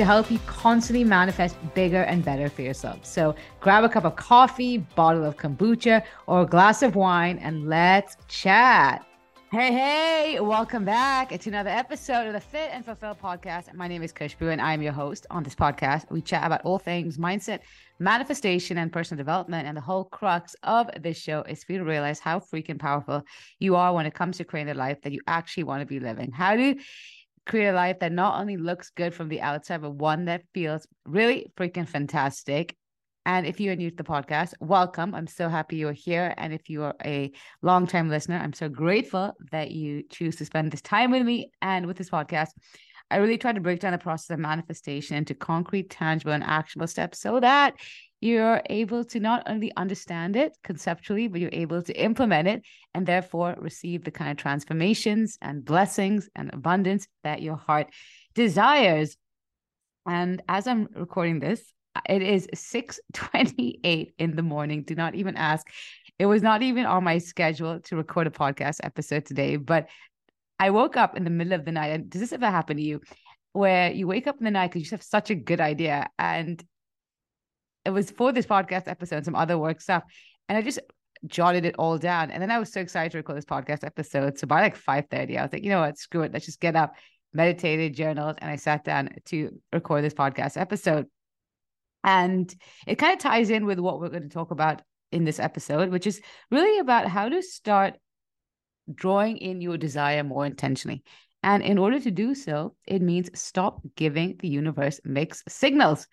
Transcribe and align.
to 0.00 0.06
help 0.06 0.30
you 0.30 0.38
constantly 0.46 1.04
manifest 1.04 1.54
bigger 1.74 2.04
and 2.04 2.24
better 2.24 2.48
for 2.48 2.62
yourself. 2.62 3.04
So 3.04 3.34
grab 3.60 3.84
a 3.84 3.88
cup 3.88 4.06
of 4.06 4.16
coffee, 4.16 4.78
bottle 4.78 5.26
of 5.26 5.36
kombucha, 5.36 6.02
or 6.26 6.40
a 6.40 6.46
glass 6.46 6.82
of 6.82 6.96
wine, 6.96 7.36
and 7.36 7.68
let's 7.68 8.16
chat. 8.26 9.04
Hey, 9.52 9.72
hey, 9.72 10.40
welcome 10.40 10.86
back 10.86 11.38
to 11.38 11.50
another 11.50 11.68
episode 11.68 12.26
of 12.26 12.32
the 12.32 12.40
Fit 12.40 12.70
and 12.72 12.82
Fulfill 12.82 13.14
podcast. 13.14 13.74
My 13.74 13.88
name 13.88 14.02
is 14.02 14.12
Khushbu 14.12 14.50
and 14.50 14.60
I 14.60 14.72
am 14.72 14.80
your 14.80 14.92
host 14.92 15.26
on 15.28 15.42
this 15.42 15.56
podcast. 15.56 16.10
We 16.10 16.22
chat 16.22 16.46
about 16.46 16.62
all 16.64 16.78
things 16.78 17.18
mindset, 17.18 17.58
manifestation, 17.98 18.78
and 18.78 18.92
personal 18.92 19.18
development. 19.18 19.66
And 19.66 19.76
the 19.76 19.82
whole 19.82 20.04
crux 20.04 20.54
of 20.62 20.88
this 21.02 21.18
show 21.18 21.42
is 21.42 21.64
for 21.64 21.72
you 21.72 21.78
to 21.78 21.84
realize 21.84 22.20
how 22.20 22.38
freaking 22.38 22.78
powerful 22.78 23.22
you 23.58 23.74
are 23.74 23.92
when 23.92 24.06
it 24.06 24.14
comes 24.14 24.38
to 24.38 24.44
creating 24.44 24.70
a 24.70 24.78
life 24.78 25.02
that 25.02 25.12
you 25.12 25.20
actually 25.26 25.64
want 25.64 25.80
to 25.80 25.86
be 25.86 25.98
living. 25.98 26.30
How 26.30 26.54
to 26.54 26.76
create 27.46 27.68
a 27.68 27.72
life 27.72 27.98
that 28.00 28.12
not 28.12 28.40
only 28.40 28.56
looks 28.56 28.90
good 28.90 29.14
from 29.14 29.28
the 29.28 29.40
outside, 29.40 29.82
but 29.82 29.92
one 29.92 30.26
that 30.26 30.42
feels 30.54 30.86
really 31.06 31.46
freaking 31.56 31.88
fantastic 31.88 32.76
and 33.26 33.46
if 33.46 33.60
you 33.60 33.70
are 33.70 33.76
new 33.76 33.90
to 33.90 33.96
the 33.96 34.02
podcast, 34.02 34.54
welcome. 34.60 35.14
I'm 35.14 35.26
so 35.26 35.48
happy 35.48 35.76
you're 35.76 35.92
here. 35.92 36.32
And 36.38 36.54
if 36.54 36.70
you 36.70 36.84
are 36.84 36.94
a 37.04 37.30
long-time 37.60 38.08
listener, 38.08 38.36
I'm 38.38 38.54
so 38.54 38.68
grateful 38.68 39.34
that 39.52 39.70
you 39.70 40.04
choose 40.10 40.36
to 40.36 40.46
spend 40.46 40.72
this 40.72 40.80
time 40.80 41.10
with 41.10 41.22
me 41.22 41.50
and 41.60 41.86
with 41.86 41.98
this 41.98 42.08
podcast. 42.08 42.48
I 43.10 43.16
really 43.16 43.38
try 43.38 43.52
to 43.52 43.60
break 43.60 43.80
down 43.80 43.92
the 43.92 43.98
process 43.98 44.30
of 44.30 44.38
manifestation 44.38 45.16
into 45.16 45.34
concrete, 45.34 45.90
tangible, 45.90 46.32
and 46.32 46.44
actionable 46.44 46.86
steps 46.86 47.18
so 47.20 47.40
that 47.40 47.74
you're 48.20 48.60
able 48.68 49.04
to 49.04 49.18
not 49.18 49.42
only 49.46 49.72
understand 49.76 50.36
it 50.36 50.56
conceptually, 50.62 51.26
but 51.26 51.40
you're 51.40 51.50
able 51.52 51.82
to 51.82 51.92
implement 52.00 52.46
it 52.48 52.62
and 52.94 53.06
therefore 53.06 53.56
receive 53.58 54.04
the 54.04 54.10
kind 54.10 54.30
of 54.30 54.36
transformations 54.36 55.38
and 55.40 55.64
blessings 55.64 56.28
and 56.36 56.52
abundance 56.52 57.08
that 57.24 57.42
your 57.42 57.56
heart 57.56 57.88
desires. 58.34 59.16
And 60.06 60.42
as 60.48 60.66
I'm 60.66 60.88
recording 60.94 61.40
this, 61.40 61.72
it 62.08 62.22
is 62.22 62.46
6:28 62.54 64.12
in 64.18 64.36
the 64.36 64.42
morning. 64.42 64.82
Do 64.82 64.94
not 64.94 65.14
even 65.14 65.36
ask. 65.36 65.66
It 66.18 66.26
was 66.26 66.42
not 66.42 66.62
even 66.62 66.86
on 66.86 67.02
my 67.02 67.18
schedule 67.18 67.80
to 67.80 67.96
record 67.96 68.26
a 68.26 68.30
podcast 68.30 68.80
episode 68.82 69.24
today, 69.24 69.56
but 69.56 69.88
I 70.60 70.70
woke 70.70 70.96
up 70.98 71.16
in 71.16 71.24
the 71.24 71.30
middle 71.30 71.54
of 71.54 71.64
the 71.64 71.72
night. 71.72 71.88
And 71.88 72.10
does 72.10 72.20
this 72.20 72.34
ever 72.34 72.50
happen 72.50 72.76
to 72.76 72.82
you? 72.82 73.00
Where 73.52 73.90
you 73.90 74.06
wake 74.06 74.26
up 74.26 74.38
in 74.38 74.44
the 74.44 74.50
night 74.50 74.70
because 74.70 74.88
you 74.88 74.94
have 74.94 75.02
such 75.02 75.30
a 75.30 75.34
good 75.34 75.60
idea. 75.60 76.08
And 76.18 76.62
it 77.84 77.90
was 77.90 78.10
for 78.10 78.30
this 78.30 78.46
podcast 78.46 78.86
episode, 78.86 79.24
some 79.24 79.34
other 79.34 79.58
work 79.58 79.80
stuff. 79.80 80.04
And 80.48 80.58
I 80.58 80.62
just 80.62 80.78
jotted 81.26 81.64
it 81.64 81.76
all 81.78 81.96
down. 81.96 82.30
And 82.30 82.42
then 82.42 82.50
I 82.50 82.58
was 82.58 82.70
so 82.70 82.80
excited 82.80 83.12
to 83.12 83.18
record 83.18 83.38
this 83.38 83.46
podcast 83.46 83.84
episode. 83.84 84.38
So 84.38 84.46
by 84.46 84.60
like 84.60 84.76
5:30, 84.76 85.38
I 85.38 85.42
was 85.42 85.52
like, 85.52 85.64
you 85.64 85.70
know 85.70 85.80
what, 85.80 85.96
screw 85.96 86.22
it. 86.22 86.32
Let's 86.32 86.44
just 86.44 86.60
get 86.60 86.76
up, 86.76 86.94
meditated, 87.32 87.94
journaled, 87.94 88.36
and 88.38 88.50
I 88.50 88.56
sat 88.56 88.84
down 88.84 89.10
to 89.26 89.58
record 89.72 90.04
this 90.04 90.14
podcast 90.14 90.60
episode. 90.60 91.06
And 92.04 92.54
it 92.86 92.96
kind 92.96 93.14
of 93.14 93.18
ties 93.18 93.50
in 93.50 93.64
with 93.64 93.78
what 93.78 93.98
we're 93.98 94.08
going 94.10 94.22
to 94.22 94.28
talk 94.28 94.50
about 94.50 94.82
in 95.10 95.24
this 95.24 95.38
episode, 95.38 95.90
which 95.90 96.06
is 96.06 96.20
really 96.50 96.78
about 96.78 97.08
how 97.08 97.28
to 97.28 97.42
start 97.42 97.94
drawing 98.94 99.38
in 99.38 99.60
your 99.60 99.76
desire 99.76 100.24
more 100.24 100.46
intentionally. 100.46 101.02
And 101.42 101.62
in 101.62 101.78
order 101.78 101.98
to 102.00 102.10
do 102.10 102.34
so, 102.34 102.74
it 102.86 103.00
means 103.00 103.30
stop 103.34 103.80
giving 103.96 104.36
the 104.38 104.48
universe 104.48 105.00
mixed 105.04 105.48
signals. 105.50 106.06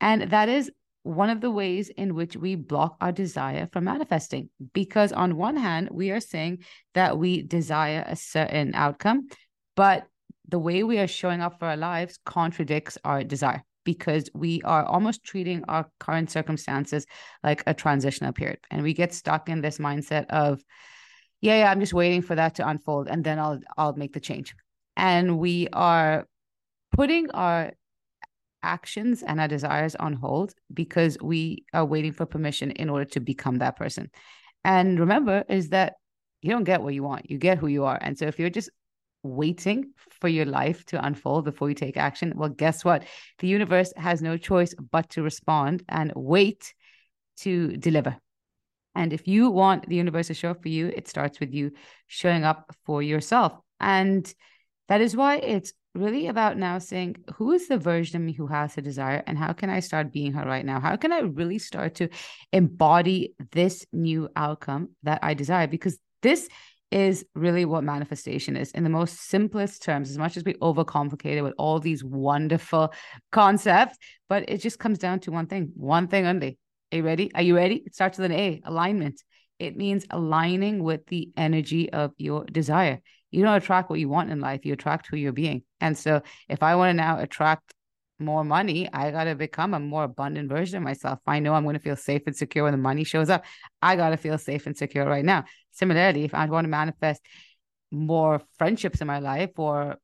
And 0.00 0.30
that 0.30 0.48
is 0.48 0.70
one 1.04 1.30
of 1.30 1.40
the 1.40 1.50
ways 1.50 1.90
in 1.90 2.14
which 2.14 2.36
we 2.36 2.56
block 2.56 2.96
our 3.00 3.12
desire 3.12 3.68
from 3.72 3.84
manifesting. 3.84 4.48
Because 4.72 5.12
on 5.12 5.36
one 5.36 5.56
hand, 5.56 5.90
we 5.92 6.10
are 6.10 6.20
saying 6.20 6.64
that 6.94 7.18
we 7.18 7.42
desire 7.42 8.04
a 8.06 8.16
certain 8.16 8.74
outcome, 8.74 9.28
but 9.76 10.06
the 10.48 10.58
way 10.58 10.82
we 10.82 10.98
are 10.98 11.06
showing 11.06 11.40
up 11.40 11.58
for 11.58 11.66
our 11.66 11.76
lives 11.76 12.18
contradicts 12.24 12.98
our 13.04 13.22
desire 13.22 13.62
because 13.84 14.28
we 14.34 14.62
are 14.62 14.84
almost 14.84 15.24
treating 15.24 15.62
our 15.68 15.88
current 16.00 16.30
circumstances 16.30 17.06
like 17.42 17.62
a 17.66 17.74
transitional 17.74 18.32
period. 18.32 18.58
And 18.70 18.82
we 18.82 18.94
get 18.94 19.14
stuck 19.14 19.48
in 19.48 19.60
this 19.60 19.78
mindset 19.78 20.26
of, 20.26 20.62
yeah, 21.44 21.58
yeah, 21.58 21.70
I'm 21.70 21.78
just 21.78 21.92
waiting 21.92 22.22
for 22.22 22.34
that 22.34 22.54
to 22.54 22.66
unfold 22.66 23.06
and 23.06 23.22
then 23.22 23.38
I'll 23.38 23.60
I'll 23.76 23.92
make 23.92 24.14
the 24.14 24.20
change. 24.20 24.54
And 24.96 25.38
we 25.38 25.68
are 25.74 26.26
putting 26.92 27.30
our 27.32 27.72
actions 28.62 29.22
and 29.22 29.38
our 29.38 29.46
desires 29.46 29.94
on 29.96 30.14
hold 30.14 30.54
because 30.72 31.18
we 31.22 31.66
are 31.74 31.84
waiting 31.84 32.12
for 32.12 32.24
permission 32.24 32.70
in 32.70 32.88
order 32.88 33.04
to 33.04 33.20
become 33.20 33.58
that 33.58 33.76
person. 33.76 34.10
And 34.64 34.98
remember 34.98 35.44
is 35.50 35.68
that 35.68 35.96
you 36.40 36.50
don't 36.50 36.64
get 36.64 36.80
what 36.80 36.94
you 36.94 37.02
want, 37.02 37.30
you 37.30 37.36
get 37.36 37.58
who 37.58 37.66
you 37.66 37.84
are. 37.84 37.98
And 38.00 38.18
so 38.18 38.24
if 38.24 38.38
you're 38.38 38.48
just 38.48 38.70
waiting 39.22 39.92
for 40.22 40.28
your 40.28 40.46
life 40.46 40.86
to 40.86 41.04
unfold 41.04 41.44
before 41.44 41.68
you 41.68 41.74
take 41.74 41.98
action, 41.98 42.32
well, 42.36 42.48
guess 42.48 42.86
what? 42.86 43.04
The 43.40 43.48
universe 43.48 43.92
has 43.98 44.22
no 44.22 44.38
choice 44.38 44.74
but 44.90 45.10
to 45.10 45.22
respond 45.22 45.82
and 45.90 46.10
wait 46.16 46.72
to 47.40 47.76
deliver. 47.76 48.16
And 48.94 49.12
if 49.12 49.26
you 49.26 49.50
want 49.50 49.88
the 49.88 49.96
universe 49.96 50.28
to 50.28 50.34
show 50.34 50.50
up 50.50 50.62
for 50.62 50.68
you, 50.68 50.88
it 50.88 51.08
starts 51.08 51.40
with 51.40 51.52
you 51.52 51.72
showing 52.06 52.44
up 52.44 52.74
for 52.84 53.02
yourself. 53.02 53.52
And 53.80 54.32
that 54.88 55.00
is 55.00 55.16
why 55.16 55.36
it's 55.36 55.72
really 55.94 56.26
about 56.26 56.58
now 56.58 56.78
saying, 56.78 57.16
who 57.36 57.52
is 57.52 57.68
the 57.68 57.78
version 57.78 58.16
of 58.16 58.22
me 58.22 58.32
who 58.32 58.46
has 58.46 58.76
a 58.76 58.82
desire 58.82 59.22
and 59.26 59.38
how 59.38 59.52
can 59.52 59.70
I 59.70 59.80
start 59.80 60.12
being 60.12 60.32
her 60.32 60.44
right 60.44 60.64
now? 60.64 60.80
How 60.80 60.96
can 60.96 61.12
I 61.12 61.20
really 61.20 61.58
start 61.58 61.96
to 61.96 62.08
embody 62.52 63.34
this 63.52 63.86
new 63.92 64.28
outcome 64.34 64.90
that 65.04 65.20
I 65.22 65.34
desire? 65.34 65.66
Because 65.66 65.98
this 66.22 66.48
is 66.90 67.24
really 67.34 67.64
what 67.64 67.82
manifestation 67.82 68.56
is 68.56 68.70
in 68.70 68.84
the 68.84 68.90
most 68.90 69.18
simplest 69.28 69.82
terms, 69.82 70.10
as 70.10 70.18
much 70.18 70.36
as 70.36 70.44
we 70.44 70.54
overcomplicate 70.54 71.36
it 71.36 71.42
with 71.42 71.54
all 71.58 71.80
these 71.80 72.04
wonderful 72.04 72.92
concepts. 73.32 73.98
But 74.28 74.48
it 74.48 74.58
just 74.58 74.78
comes 74.78 74.98
down 74.98 75.20
to 75.20 75.32
one 75.32 75.46
thing, 75.46 75.72
one 75.74 76.08
thing 76.08 76.26
only. 76.26 76.58
Are 76.92 76.96
you 76.98 77.02
ready? 77.02 77.34
Are 77.34 77.42
you 77.42 77.56
ready? 77.56 77.82
It 77.86 77.94
starts 77.94 78.18
with 78.18 78.30
an 78.30 78.36
A, 78.36 78.62
alignment. 78.64 79.22
It 79.58 79.76
means 79.76 80.04
aligning 80.10 80.82
with 80.82 81.06
the 81.06 81.30
energy 81.36 81.90
of 81.92 82.12
your 82.16 82.44
desire. 82.44 83.00
You 83.30 83.42
don't 83.42 83.56
attract 83.56 83.90
what 83.90 83.98
you 83.98 84.08
want 84.08 84.30
in 84.30 84.40
life, 84.40 84.64
you 84.64 84.72
attract 84.72 85.08
who 85.08 85.16
you're 85.16 85.32
being. 85.32 85.62
And 85.80 85.98
so 85.98 86.22
if 86.48 86.62
I 86.62 86.76
want 86.76 86.90
to 86.90 86.94
now 86.94 87.18
attract 87.18 87.72
more 88.18 88.44
money, 88.44 88.88
I 88.92 89.10
got 89.10 89.24
to 89.24 89.34
become 89.34 89.74
a 89.74 89.80
more 89.80 90.04
abundant 90.04 90.48
version 90.48 90.76
of 90.76 90.82
myself. 90.82 91.18
I 91.26 91.40
know 91.40 91.54
I'm 91.54 91.64
going 91.64 91.74
to 91.74 91.80
feel 91.80 91.96
safe 91.96 92.22
and 92.26 92.36
secure 92.36 92.64
when 92.64 92.72
the 92.72 92.78
money 92.78 93.04
shows 93.04 93.30
up. 93.30 93.44
I 93.82 93.96
got 93.96 94.10
to 94.10 94.16
feel 94.16 94.38
safe 94.38 94.66
and 94.66 94.76
secure 94.76 95.04
right 95.04 95.24
now. 95.24 95.44
Similarly, 95.72 96.24
if 96.24 96.34
I 96.34 96.46
want 96.46 96.64
to 96.64 96.68
manifest 96.68 97.22
more 97.90 98.40
friendships 98.58 99.00
in 99.00 99.06
my 99.06 99.18
life 99.18 99.50
or 99.56 99.98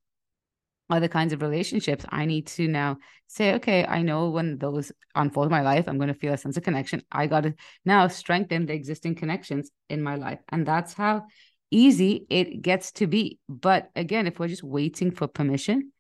other 0.91 1.09
kinds 1.09 1.33
of 1.33 1.43
relationships, 1.43 2.05
I 2.09 2.25
need 2.27 2.47
to 2.49 2.69
now 2.69 2.99
say, 3.27 3.55
okay, 3.55 3.85
I 3.85 4.03
know 4.03 4.31
when 4.31 4.59
those 4.59 4.93
unfold 5.15 5.47
in 5.47 5.53
my 5.53 5.63
life, 5.63 5.89
I'm 5.89 5.99
going 5.99 6.09
to 6.09 6.15
feel 6.15 6.33
a 6.33 6.39
sense 6.39 6.57
of 6.57 6.63
connection. 6.63 7.03
I 7.11 7.27
got 7.27 7.43
to 7.43 7.55
now 7.85 8.09
strengthen 8.09 8.67
the 8.67 8.75
existing 8.75 9.15
connections 9.15 9.71
in 9.89 10.03
my 10.03 10.17
life. 10.17 10.41
And 10.49 10.67
that's 10.67 10.93
how 10.93 11.27
easy 11.71 12.27
it 12.29 12.63
gets 12.63 12.93
to 12.93 13.07
be. 13.07 13.39
But 13.49 13.91
again, 13.95 14.27
if 14.27 14.39
we're 14.39 14.49
just 14.49 14.65
waiting 14.65 15.11
for 15.13 15.29
permission 15.29 15.93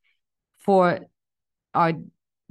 for 0.58 1.00
our 1.72 1.92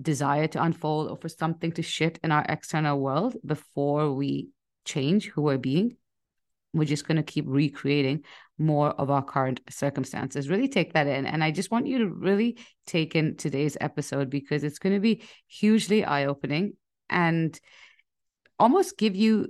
desire 0.02 0.48
to 0.48 0.64
unfold 0.64 1.10
or 1.10 1.18
for 1.18 1.30
something 1.30 1.74
to 1.74 1.82
shift 1.82 2.20
in 2.24 2.32
our 2.32 2.46
external 2.48 3.00
world 3.00 3.36
before 3.46 4.14
we 4.14 4.50
change 4.86 5.28
who 5.28 5.42
we're 5.42 5.58
being 5.58 5.98
we're 6.74 6.86
just 6.86 7.08
going 7.08 7.18
to 7.18 7.24
keep 7.24 7.46
recreating 7.48 8.24
more 8.60 8.90
of 8.92 9.10
our 9.10 9.24
current 9.24 9.62
circumstances 9.70 10.50
really 10.50 10.68
take 10.68 10.94
that 10.94 11.08
in 11.08 11.26
and 11.26 11.44
i 11.44 11.52
just 11.52 11.72
want 11.72 11.88
you 11.88 12.00
to 12.00 12.08
really 12.08 12.58
take 12.86 13.16
in 13.16 13.36
today's 13.36 13.78
episode 13.82 14.30
because 14.30 14.64
it's 14.64 14.80
going 14.80 14.94
to 14.94 15.00
be 15.00 15.22
hugely 15.48 16.04
eye-opening 16.04 16.74
and 17.10 17.60
almost 18.60 18.98
give 18.98 19.16
you 19.16 19.48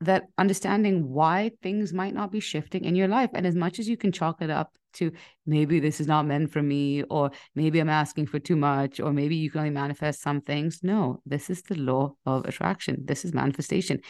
that 0.00 0.24
understanding 0.36 1.08
why 1.08 1.50
things 1.62 1.92
might 1.92 2.14
not 2.14 2.30
be 2.30 2.40
shifting 2.40 2.84
in 2.84 2.94
your 2.94 3.08
life 3.08 3.30
and 3.34 3.46
as 3.46 3.54
much 3.54 3.78
as 3.78 3.88
you 3.88 3.96
can 3.96 4.12
chalk 4.12 4.42
it 4.42 4.50
up 4.50 4.72
to 4.96 5.12
maybe 5.46 5.78
this 5.78 6.00
is 6.00 6.06
not 6.06 6.26
meant 6.26 6.50
for 6.50 6.62
me, 6.62 7.02
or 7.04 7.30
maybe 7.54 7.78
I'm 7.78 7.88
asking 7.88 8.26
for 8.26 8.38
too 8.38 8.56
much, 8.56 8.98
or 8.98 9.12
maybe 9.12 9.36
you 9.36 9.50
can 9.50 9.60
only 9.60 9.70
manifest 9.70 10.22
some 10.22 10.40
things. 10.40 10.80
No, 10.82 11.20
this 11.24 11.48
is 11.50 11.62
the 11.62 11.76
law 11.76 12.14
of 12.24 12.44
attraction. 12.44 13.04
This 13.04 13.24
is 13.24 13.32
manifestation. 13.32 14.00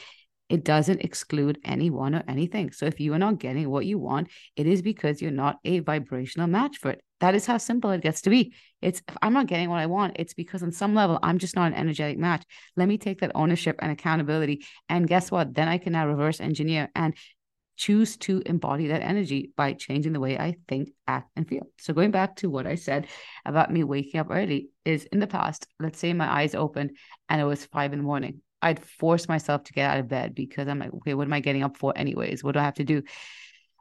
It 0.49 0.65
doesn't 0.65 1.01
exclude 1.01 1.59
anyone 1.65 2.15
or 2.15 2.23
anything. 2.29 2.71
So 2.71 2.87
if 2.87 3.01
you 3.01 3.13
are 3.15 3.19
not 3.19 3.39
getting 3.39 3.69
what 3.69 3.87
you 3.87 3.99
want, 3.99 4.29
it 4.55 4.67
is 4.67 4.81
because 4.83 5.21
you're 5.21 5.31
not 5.31 5.59
a 5.65 5.81
vibrational 5.81 6.47
match 6.47 6.79
for 6.79 6.91
it. 6.91 7.03
That 7.21 7.35
is 7.35 7.47
how 7.47 7.59
simple 7.59 7.91
it 7.91 8.03
gets 8.03 8.21
to 8.23 8.31
be. 8.31 8.55
It's 8.83 9.03
if 9.09 9.17
I'm 9.23 9.33
not 9.33 9.47
getting 9.47 9.71
what 9.71 9.81
I 9.81 9.87
want, 9.87 10.17
it's 10.19 10.35
because 10.35 10.63
on 10.63 10.71
some 10.71 10.95
level 10.95 11.19
I'm 11.23 11.39
just 11.39 11.57
not 11.57 11.73
an 11.73 11.79
energetic 11.79 12.19
match. 12.19 12.45
Let 12.77 12.89
me 12.89 12.99
take 12.99 13.21
that 13.21 13.33
ownership 13.35 13.77
and 13.81 13.91
accountability. 13.91 14.65
And 14.89 15.09
guess 15.09 15.31
what? 15.31 15.55
Then 15.55 15.69
I 15.69 15.79
can 15.79 15.95
now 15.95 16.07
reverse 16.07 16.41
engineer 16.41 16.91
and 16.95 17.15
choose 17.77 18.17
to 18.17 18.43
embody 18.47 18.89
that 18.89 19.03
energy 19.03 19.53
by 19.57 19.73
changing 19.75 20.13
the 20.13 20.21
way 20.21 20.39
I 20.39 20.57
think, 20.69 20.91
act, 21.07 21.31
and 21.37 21.47
feel. 21.47 21.67
So 21.79 21.93
going 21.93 22.11
back 22.11 22.37
to 22.37 22.51
what 22.51 22.67
I 22.67 22.75
said 22.75 23.07
about 23.45 23.73
me 23.73 23.85
waking 23.85 24.21
up 24.21 24.29
early 24.31 24.71
is 24.85 25.05
in 25.07 25.19
the 25.19 25.27
past, 25.27 25.67
let's 25.79 25.99
say 25.99 26.13
my 26.13 26.31
eyes 26.31 26.55
opened 26.55 26.97
and 27.29 27.41
it 27.41 27.45
was 27.45 27.67
five 27.67 27.93
in 27.93 27.99
the 27.99 28.05
morning. 28.05 28.41
I'd 28.67 28.85
force 28.85 29.29
myself 29.29 29.65
to 29.65 29.73
get 29.73 29.91
out 29.91 30.01
of 30.01 30.09
bed 30.09 30.35
because 30.35 30.67
I'm 30.69 30.79
like, 30.79 30.93
okay, 30.95 31.15
what 31.15 31.27
am 31.27 31.33
I 31.33 31.41
getting 31.41 31.63
up 31.63 31.77
for 31.77 31.93
anyways? 31.97 32.43
What 32.43 32.53
do 32.53 32.59
I 32.59 32.65
have 32.65 32.75
to 32.75 32.85
do? 32.85 33.03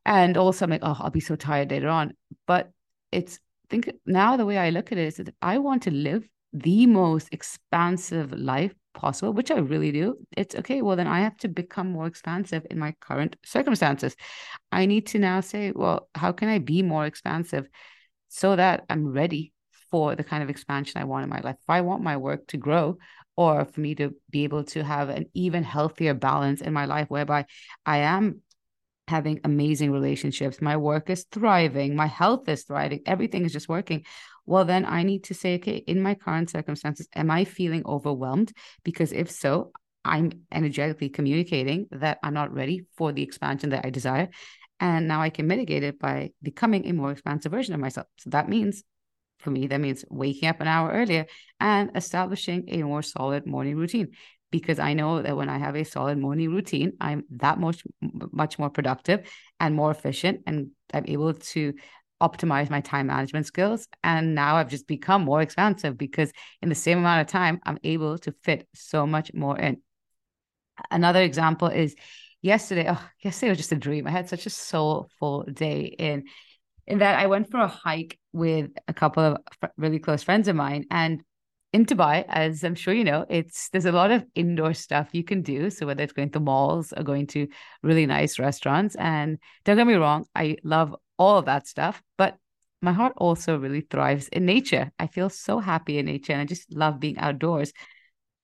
And 0.06 0.38
also 0.38 0.66
I'm 0.66 0.72
like, 0.72 0.84
oh, 0.84 0.98
I'll 1.00 1.10
be 1.10 1.20
so 1.20 1.36
tired 1.36 1.72
later 1.72 1.90
on. 1.90 2.14
But 2.46 2.72
it's 3.12 3.40
think 3.70 3.92
now 4.06 4.38
the 4.38 4.46
way 4.46 4.58
I 4.58 4.70
look 4.70 4.92
at 4.92 4.98
it 4.98 5.08
is 5.08 5.16
that 5.18 5.34
I 5.42 5.58
want 5.58 5.84
to 5.84 5.92
live 5.92 6.28
the 6.54 6.86
most 6.86 7.30
expansive 7.32 8.32
life 8.32 8.74
possible, 8.94 9.34
which 9.34 9.52
I 9.52 9.58
really 9.58 9.92
do. 9.92 10.18
It's 10.38 10.56
okay. 10.56 10.82
Well, 10.82 10.96
then 10.96 11.08
I 11.08 11.22
have 11.22 11.38
to 11.38 11.48
become 11.48 11.92
more 11.92 12.08
expansive 12.08 12.66
in 12.70 12.80
my 12.80 12.94
current 13.02 13.36
circumstances. 13.44 14.16
I 14.72 14.86
need 14.86 15.08
to 15.08 15.20
now 15.20 15.42
say, 15.42 15.74
well, 15.76 16.10
how 16.16 16.32
can 16.32 16.48
I 16.48 16.60
be 16.60 16.82
more 16.82 17.06
expansive 17.06 17.68
so 18.30 18.56
that 18.56 18.86
I'm 18.90 19.08
ready 19.08 19.52
for 19.92 20.16
the 20.16 20.24
kind 20.24 20.44
of 20.44 20.50
expansion 20.50 21.02
I 21.02 21.06
want 21.06 21.24
in 21.24 21.30
my 21.30 21.42
life? 21.42 21.58
If 21.60 21.70
I 21.70 21.82
want 21.82 22.04
my 22.04 22.18
work 22.18 22.48
to 22.48 22.58
grow, 22.58 22.98
or 23.38 23.66
for 23.66 23.82
me 23.82 23.96
to 23.96 24.16
be 24.30 24.44
able 24.44 24.64
to 24.64 24.84
have 24.84 25.10
an 25.10 25.26
even 25.34 25.64
healthier 25.64 26.14
balance 26.14 26.62
in 26.62 26.74
my 26.74 26.86
life 26.86 27.10
whereby 27.10 27.46
I 27.86 27.98
am 27.98 28.42
having 29.08 29.40
amazing 29.44 29.92
relationships, 29.92 30.62
my 30.62 30.78
work 30.78 31.10
is 31.10 31.26
thriving, 31.32 31.96
my 31.96 32.08
health 32.08 32.50
is 32.50 32.64
thriving, 32.64 33.02
everything 33.06 33.46
is 33.46 33.54
just 33.54 33.70
working. 33.70 34.04
Well, 34.46 34.66
then 34.66 34.86
I 34.86 35.04
need 35.04 35.26
to 35.26 35.34
say, 35.34 35.56
okay, 35.56 35.78
in 35.78 36.02
my 36.02 36.16
current 36.16 36.50
circumstances, 36.50 37.08
am 37.16 37.30
I 37.30 37.46
feeling 37.46 37.86
overwhelmed? 37.86 38.52
Because 38.84 39.12
if 39.12 39.30
so, 39.30 39.72
I'm 40.04 40.32
energetically 40.52 41.10
communicating 41.10 41.88
that 41.92 42.20
I'm 42.24 42.34
not 42.34 42.54
ready 42.54 42.86
for 42.96 43.12
the 43.12 43.24
expansion 43.24 43.72
that 43.72 43.86
I 43.86 43.90
desire. 43.90 44.30
And 44.80 45.08
now 45.08 45.22
I 45.22 45.30
can 45.30 45.48
mitigate 45.48 45.84
it 45.84 46.00
by 46.00 46.32
becoming 46.44 46.86
a 46.86 46.92
more 46.92 47.12
expansive 47.12 47.52
version 47.52 47.74
of 47.74 47.80
myself. 47.80 48.08
So 48.18 48.30
that 48.32 48.50
means 48.50 48.84
for 49.46 49.52
me, 49.52 49.68
that 49.68 49.80
means 49.80 50.04
waking 50.10 50.50
up 50.50 50.60
an 50.60 50.68
hour 50.68 50.92
earlier 50.92 51.28
and 51.62 51.92
establishing 51.96 52.66
a 52.68 52.84
more 52.84 53.02
solid 53.02 53.46
morning 53.46 53.78
routine. 53.78 54.10
Because 54.52 54.80
I 54.80 54.94
know 54.94 55.22
that 55.22 55.38
when 55.38 55.50
I 55.50 55.58
have 55.58 55.76
a 55.76 55.84
solid 55.84 56.18
morning 56.18 56.50
routine, 56.50 56.94
I'm 57.00 57.24
that 57.38 57.60
much 57.60 57.84
much 58.02 58.58
more 58.60 58.70
productive 58.70 59.30
and 59.60 59.76
more 59.76 59.92
efficient, 59.92 60.42
and 60.48 60.72
I'm 60.94 61.06
able 61.08 61.34
to 61.34 61.74
optimize 62.22 62.70
my 62.70 62.82
time 62.82 63.08
management 63.08 63.46
skills. 63.46 63.88
And 64.04 64.34
now 64.36 64.56
I've 64.56 64.70
just 64.70 64.88
become 64.88 65.24
more 65.24 65.42
expansive 65.42 65.98
because 65.98 66.32
in 66.62 66.70
the 66.70 66.76
same 66.76 67.00
amount 67.00 67.22
of 67.22 67.28
time, 67.28 67.60
I'm 67.66 67.80
able 67.84 68.18
to 68.20 68.34
fit 68.44 68.68
so 68.74 69.06
much 69.06 69.34
more 69.34 69.58
in. 69.58 69.82
Another 70.90 71.22
example 71.22 71.68
is 71.68 71.96
yesterday. 72.42 72.88
Oh, 72.90 73.04
yesterday 73.22 73.50
was 73.50 73.58
just 73.58 73.72
a 73.72 73.78
dream. 73.78 74.08
I 74.08 74.12
had 74.12 74.30
such 74.30 74.46
a 74.46 74.50
soulful 74.50 75.44
day 75.44 75.96
in 76.00 76.24
in 76.88 77.00
that 77.00 77.20
I 77.20 77.28
went 77.28 77.50
for 77.50 77.60
a 77.60 77.68
hike 77.68 78.20
with 78.36 78.70
a 78.88 78.94
couple 78.94 79.24
of 79.24 79.38
really 79.78 80.00
close 80.00 80.22
friends 80.22 80.48
of 80.48 80.56
mine 80.56 80.86
and 80.92 81.24
in 81.76 81.86
Dubai, 81.86 82.24
as 82.30 82.64
I'm 82.64 82.76
sure 82.76 82.94
you 82.94 83.04
know, 83.04 83.26
it's 83.30 83.68
there's 83.70 83.86
a 83.86 83.92
lot 83.92 84.10
of 84.10 84.24
indoor 84.34 84.74
stuff 84.74 85.10
you 85.12 85.26
can 85.26 85.42
do. 85.42 85.70
So 85.70 85.86
whether 85.86 86.04
it's 86.04 86.14
going 86.14 86.30
to 86.32 86.40
malls 86.40 86.94
or 86.96 87.04
going 87.04 87.28
to 87.28 87.50
really 87.84 88.06
nice 88.06 88.40
restaurants, 88.40 88.96
and 88.96 89.38
don't 89.66 89.76
get 89.76 89.86
me 89.86 89.96
wrong, 89.96 90.26
I 90.34 90.56
love 90.64 90.96
all 91.20 91.38
of 91.38 91.46
that 91.46 91.68
stuff, 91.68 92.02
but 92.18 92.38
my 92.82 92.94
heart 92.94 93.12
also 93.18 93.58
really 93.58 93.82
thrives 93.82 94.30
in 94.30 94.46
nature. 94.46 94.90
I 95.00 95.08
feel 95.08 95.30
so 95.30 95.60
happy 95.60 95.98
in 95.98 96.06
nature, 96.06 96.32
and 96.32 96.42
I 96.42 96.46
just 96.46 96.74
love 96.74 97.02
being 97.02 97.18
outdoors. 97.18 97.74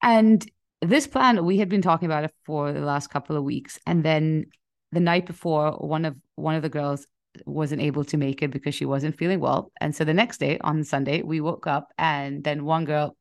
And 0.02 0.46
this 0.82 1.08
plan, 1.08 1.46
we 1.46 1.58
had 1.58 1.70
been 1.70 1.82
talking 1.82 2.08
about 2.08 2.26
it 2.26 2.34
for 2.46 2.74
the 2.74 2.82
last 2.82 3.08
couple 3.12 3.38
of 3.38 3.46
weeks, 3.46 3.80
and 3.88 4.04
then 4.04 4.48
the 4.92 5.00
night 5.00 5.26
before, 5.26 5.72
one 5.72 6.04
of 6.04 6.18
one 6.36 6.56
of 6.56 6.64
the 6.64 6.76
girls 6.80 7.08
wasn't 7.46 7.82
able 7.82 8.04
to 8.06 8.18
make 8.18 8.42
it 8.42 8.52
because 8.52 8.76
she 8.76 8.86
wasn't 8.86 9.18
feeling 9.18 9.40
well. 9.40 9.72
And 9.80 9.96
so 9.96 10.04
the 10.04 10.14
next 10.14 10.40
day 10.40 10.58
on 10.62 10.84
Sunday, 10.84 11.22
we 11.22 11.42
woke 11.42 11.68
up 11.68 11.90
and 11.98 12.44
then 12.44 12.66
one 12.66 12.86
girl 12.86 13.16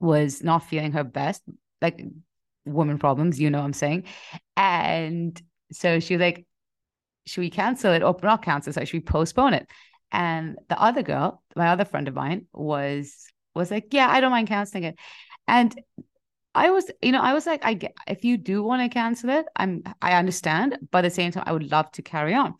was 0.00 0.42
not 0.42 0.64
feeling 0.64 0.92
her 0.92 1.04
best, 1.04 1.42
like 1.80 2.04
woman 2.64 2.98
problems, 2.98 3.40
you 3.40 3.50
know 3.50 3.58
what 3.58 3.64
I'm 3.64 3.72
saying? 3.72 4.04
And 4.56 5.40
so 5.72 6.00
she 6.00 6.14
was 6.14 6.20
like, 6.20 6.46
should 7.26 7.40
we 7.40 7.50
cancel 7.50 7.92
it 7.92 8.02
or 8.02 8.16
not 8.22 8.42
cancel? 8.42 8.72
So 8.72 8.84
should 8.84 8.96
we 8.96 9.00
postpone 9.00 9.54
it? 9.54 9.68
And 10.10 10.56
the 10.68 10.80
other 10.80 11.02
girl, 11.02 11.42
my 11.54 11.68
other 11.68 11.84
friend 11.84 12.08
of 12.08 12.14
mine, 12.14 12.46
was 12.52 13.26
was 13.54 13.70
like, 13.70 13.92
yeah, 13.92 14.08
I 14.08 14.20
don't 14.20 14.30
mind 14.30 14.48
canceling 14.48 14.84
it. 14.84 14.98
And 15.46 15.74
I 16.54 16.70
was, 16.70 16.90
you 17.02 17.12
know, 17.12 17.20
I 17.20 17.34
was 17.34 17.46
like, 17.46 17.64
I 17.64 17.74
get 17.74 17.94
if 18.06 18.24
you 18.24 18.36
do 18.38 18.62
want 18.62 18.82
to 18.82 18.92
cancel 18.92 19.30
it, 19.30 19.46
I'm 19.54 19.82
I 20.00 20.12
understand, 20.14 20.78
but 20.90 20.98
at 20.98 21.02
the 21.02 21.10
same 21.10 21.32
time, 21.32 21.44
I 21.46 21.52
would 21.52 21.70
love 21.70 21.90
to 21.92 22.02
carry 22.02 22.34
on. 22.34 22.54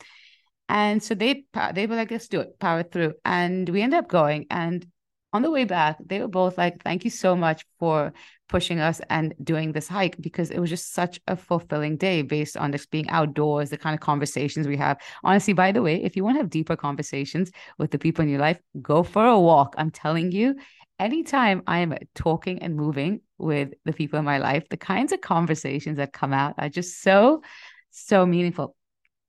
And 0.69 1.03
so 1.03 1.15
they 1.15 1.45
they 1.75 1.87
were 1.87 1.97
like, 1.97 2.11
let's 2.11 2.29
do 2.29 2.41
it, 2.41 2.59
power 2.59 2.83
through. 2.83 3.15
And 3.25 3.69
we 3.69 3.83
ended 3.83 3.99
up 3.99 4.09
going. 4.09 4.47
And 4.51 4.87
on 5.33 5.43
the 5.43 5.51
way 5.51 5.65
back, 5.65 5.99
they 6.05 6.21
were 6.21 6.29
both 6.29 6.57
like, 6.57 6.83
thank 6.83 7.05
you 7.05 7.11
so 7.11 7.37
much 7.37 7.65
for 7.79 8.13
pushing 8.49 8.81
us 8.81 9.01
and 9.11 9.35
doing 9.45 9.73
this 9.73 9.87
hike 9.87 10.17
because 10.21 10.51
it 10.51 10.59
was 10.59 10.71
just 10.71 10.95
such 10.95 11.21
a 11.29 11.37
fulfilling 11.37 11.97
day 11.99 12.23
based 12.23 12.57
on 12.57 12.73
just 12.73 12.91
being 12.91 13.09
outdoors, 13.11 13.69
the 13.69 13.77
kind 13.77 13.95
of 13.95 14.01
conversations 14.01 14.67
we 14.67 14.77
have. 14.77 14.97
Honestly, 15.23 15.53
by 15.53 15.71
the 15.71 15.83
way, 15.83 16.03
if 16.03 16.17
you 16.17 16.25
want 16.25 16.37
to 16.37 16.41
have 16.41 16.49
deeper 16.49 16.77
conversations 16.77 17.51
with 17.79 17.91
the 17.91 17.99
people 17.99 18.23
in 18.23 18.31
your 18.31 18.41
life, 18.41 18.59
go 18.81 19.03
for 19.03 19.27
a 19.27 19.39
walk. 19.39 19.75
I'm 19.77 19.91
telling 19.91 20.33
you, 20.33 20.57
anytime 20.99 21.63
I 21.67 21.81
am 21.81 21.95
talking 22.15 22.63
and 22.63 22.75
moving 22.75 23.21
with 23.37 23.75
the 23.85 23.93
people 23.93 24.19
in 24.19 24.25
my 24.25 24.39
life, 24.39 24.67
the 24.71 24.79
kinds 24.79 25.13
of 25.13 25.21
conversations 25.21 25.99
that 25.99 26.15
come 26.15 26.33
out 26.33 26.55
are 26.57 26.71
just 26.71 27.03
so, 27.03 27.43
so 27.91 28.25
meaningful. 28.25 28.75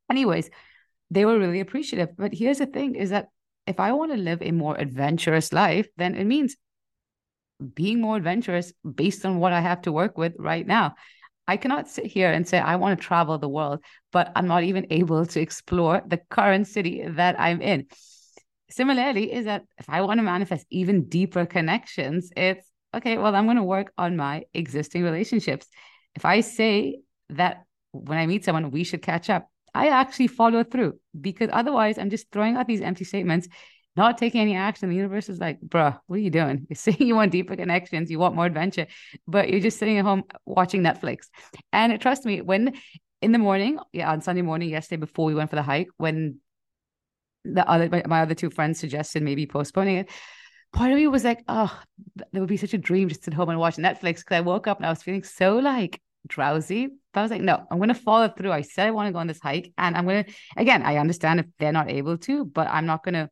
Anyways, 0.10 0.50
they 1.10 1.26
were 1.26 1.40
really 1.40 1.60
appreciative. 1.60 2.10
But 2.18 2.34
here's 2.34 2.60
the 2.60 2.66
thing 2.66 2.96
is 2.96 3.10
that 3.10 3.28
if 3.68 3.80
I 3.80 3.92
want 3.94 4.12
to 4.12 4.18
live 4.18 4.42
a 4.42 4.52
more 4.52 4.76
adventurous 4.76 5.54
life, 5.54 5.88
then 5.98 6.16
it 6.16 6.26
means 6.26 6.56
being 7.74 8.02
more 8.02 8.16
adventurous 8.16 8.74
based 8.96 9.26
on 9.26 9.40
what 9.40 9.54
I 9.54 9.60
have 9.60 9.82
to 9.84 9.92
work 9.92 10.18
with 10.18 10.34
right 10.40 10.66
now. 10.66 10.96
I 11.48 11.58
cannot 11.58 11.90
sit 11.90 12.06
here 12.06 12.32
and 12.32 12.48
say 12.48 12.60
I 12.60 12.76
want 12.76 13.00
to 13.00 13.06
travel 13.06 13.38
the 13.38 13.50
world, 13.50 13.84
but 14.12 14.32
I'm 14.36 14.48
not 14.48 14.64
even 14.64 14.88
able 14.92 15.26
to 15.26 15.42
explore 15.42 16.02
the 16.06 16.22
current 16.30 16.68
city 16.68 17.04
that 17.06 17.40
I'm 17.40 17.62
in. 17.62 17.88
Similarly, 18.70 19.34
is 19.34 19.46
that 19.46 19.64
if 19.80 19.90
I 19.90 20.02
want 20.02 20.20
to 20.20 20.24
manifest 20.24 20.66
even 20.70 21.06
deeper 21.06 21.48
connections, 21.48 22.32
it's 22.38 22.70
okay, 22.94 23.18
well, 23.18 23.36
I'm 23.36 23.46
going 23.46 23.58
to 23.58 23.64
work 23.64 23.92
on 23.98 24.16
my 24.16 24.44
existing 24.54 25.04
relationships. 25.04 25.68
If 26.16 26.24
I 26.24 26.42
say 26.42 27.00
that 27.30 27.64
when 27.92 28.18
I 28.20 28.28
meet 28.28 28.46
someone, 28.46 28.70
we 28.72 28.84
should 28.84 29.02
catch 29.02 29.30
up, 29.30 29.50
I 29.74 29.88
actually 29.88 30.28
follow 30.28 30.64
through 30.64 31.00
because 31.20 31.50
otherwise 31.52 31.98
I'm 31.98 32.10
just 32.10 32.32
throwing 32.32 32.58
out 32.58 32.68
these 32.68 32.82
empty 32.82 33.04
statements, 33.04 33.48
not 33.96 34.18
taking 34.18 34.42
any 34.42 34.56
action. 34.56 34.90
The 34.90 34.96
universe 34.96 35.30
is 35.30 35.40
like, 35.40 35.60
bruh, 35.62 35.98
what 36.08 36.16
are 36.16 36.20
you 36.20 36.30
doing? 36.30 36.66
You're 36.70 36.76
saying 36.76 36.98
you 37.00 37.16
want 37.16 37.32
deeper 37.32 37.56
connections, 37.56 38.10
you 38.10 38.20
want 38.20 38.36
more 38.36 38.46
adventure, 38.46 38.88
but 39.28 39.50
you're 39.50 39.60
just 39.60 39.80
sitting 39.80 39.98
at 39.98 40.06
home 40.06 40.24
watching 40.46 40.82
Netflix. 40.82 41.28
And 41.74 42.00
trust 42.00 42.26
me, 42.26 42.42
when 42.42 42.74
in 43.22 43.32
the 43.32 43.38
morning, 43.38 43.80
yeah, 43.92 44.12
on 44.12 44.22
Sunday 44.22 44.42
morning, 44.42 44.70
yesterday 44.70 45.00
before 45.00 45.26
we 45.26 45.36
went 45.36 45.50
for 45.50 45.56
the 45.56 45.62
hike, 45.62 45.90
when 45.98 46.40
the 47.46 47.68
other 47.70 47.90
my, 48.08 48.22
other 48.22 48.36
two 48.36 48.50
friends 48.50 48.80
suggested 48.80 49.24
maybe 49.24 49.46
postponing 49.46 49.98
it, 49.98 50.10
part 50.72 50.92
of 50.92 50.98
me 50.98 51.08
was 51.08 51.24
like, 51.24 51.44
oh, 51.48 51.80
that 52.16 52.40
would 52.40 52.50
be 52.50 52.58
such 52.58 52.74
a 52.74 52.78
dream 52.78 53.10
just 53.10 53.24
sit 53.24 53.34
home 53.34 53.50
and 53.50 53.60
watch 53.60 53.76
Netflix. 53.76 54.18
Because 54.18 54.38
I 54.38 54.42
woke 54.42 54.68
up 54.68 54.78
and 54.78 54.86
I 54.86 54.90
was 54.90 55.04
feeling 55.04 55.24
so 55.24 55.58
like 55.58 56.02
drowsy. 56.28 56.90
But 57.14 57.22
I 57.22 57.24
was 57.24 57.32
like, 57.32 57.42
no, 57.42 57.66
I'm 57.70 57.78
going 57.78 57.90
to 57.90 57.96
follow 57.96 58.28
through. 58.28 58.52
I 58.52 58.62
said 58.62 58.88
I 58.88 58.92
want 58.92 59.08
to 59.08 59.14
go 59.14 59.20
on 59.20 59.28
this 59.28 59.40
hike. 59.40 59.74
And 59.78 59.98
I'm 59.98 60.06
going 60.06 60.26
to, 60.26 60.34
again, 60.58 60.84
I 60.84 60.98
understand 60.98 61.40
if 61.40 61.48
they're 61.58 61.72
not 61.72 61.90
able 61.90 62.18
to, 62.20 62.46
but 62.46 62.68
I'm 62.68 62.86
not 62.86 63.04
going 63.04 63.16
to, 63.16 63.30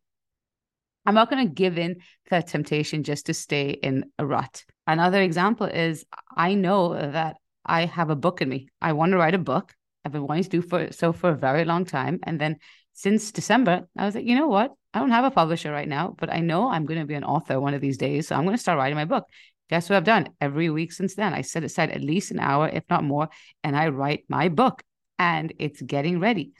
I'm 1.05 1.15
not 1.15 1.29
going 1.29 1.47
to 1.47 1.53
give 1.53 1.77
in 1.77 1.95
to 1.95 2.01
the 2.29 2.41
temptation 2.41 3.03
just 3.03 3.27
to 3.27 3.33
stay 3.33 3.69
in 3.69 4.05
a 4.17 4.25
rut. 4.25 4.65
Another 4.87 5.21
example 5.21 5.67
is 5.67 6.05
I 6.35 6.55
know 6.55 6.93
that 6.93 7.37
I 7.65 7.85
have 7.85 8.09
a 8.09 8.15
book 8.15 8.41
in 8.41 8.49
me. 8.49 8.69
I 8.81 8.93
want 8.93 9.11
to 9.11 9.17
write 9.17 9.35
a 9.35 9.39
book. 9.39 9.73
I've 10.03 10.11
been 10.11 10.25
wanting 10.25 10.43
to 10.43 10.49
do 10.49 10.61
for 10.61 10.91
so 10.91 11.13
for 11.13 11.29
a 11.29 11.35
very 11.35 11.65
long 11.65 11.85
time. 11.85 12.19
And 12.23 12.39
then 12.39 12.57
since 12.93 13.31
December, 13.31 13.87
I 13.97 14.05
was 14.05 14.15
like, 14.15 14.25
you 14.25 14.35
know 14.35 14.47
what? 14.47 14.73
I 14.93 14.99
don't 14.99 15.11
have 15.11 15.25
a 15.25 15.31
publisher 15.31 15.71
right 15.71 15.87
now, 15.87 16.15
but 16.17 16.33
I 16.33 16.39
know 16.39 16.69
I'm 16.69 16.85
going 16.85 16.99
to 16.99 17.05
be 17.05 17.13
an 17.13 17.23
author 17.23 17.59
one 17.59 17.73
of 17.73 17.81
these 17.81 17.97
days. 17.97 18.27
So 18.27 18.35
I'm 18.35 18.43
going 18.43 18.55
to 18.55 18.61
start 18.61 18.77
writing 18.77 18.95
my 18.95 19.05
book. 19.05 19.25
Guess 19.69 19.89
what 19.89 19.97
I've 19.97 20.03
done 20.03 20.29
every 20.39 20.69
week 20.69 20.91
since 20.91 21.15
then? 21.15 21.33
I 21.33 21.41
set 21.41 21.63
aside 21.63 21.91
at 21.91 22.01
least 22.01 22.31
an 22.31 22.39
hour, 22.39 22.69
if 22.69 22.83
not 22.89 23.03
more, 23.03 23.29
and 23.63 23.75
I 23.75 23.89
write 23.89 24.23
my 24.29 24.49
book 24.49 24.83
and 25.19 25.53
it's 25.59 25.81
getting 25.81 26.19
ready. 26.19 26.53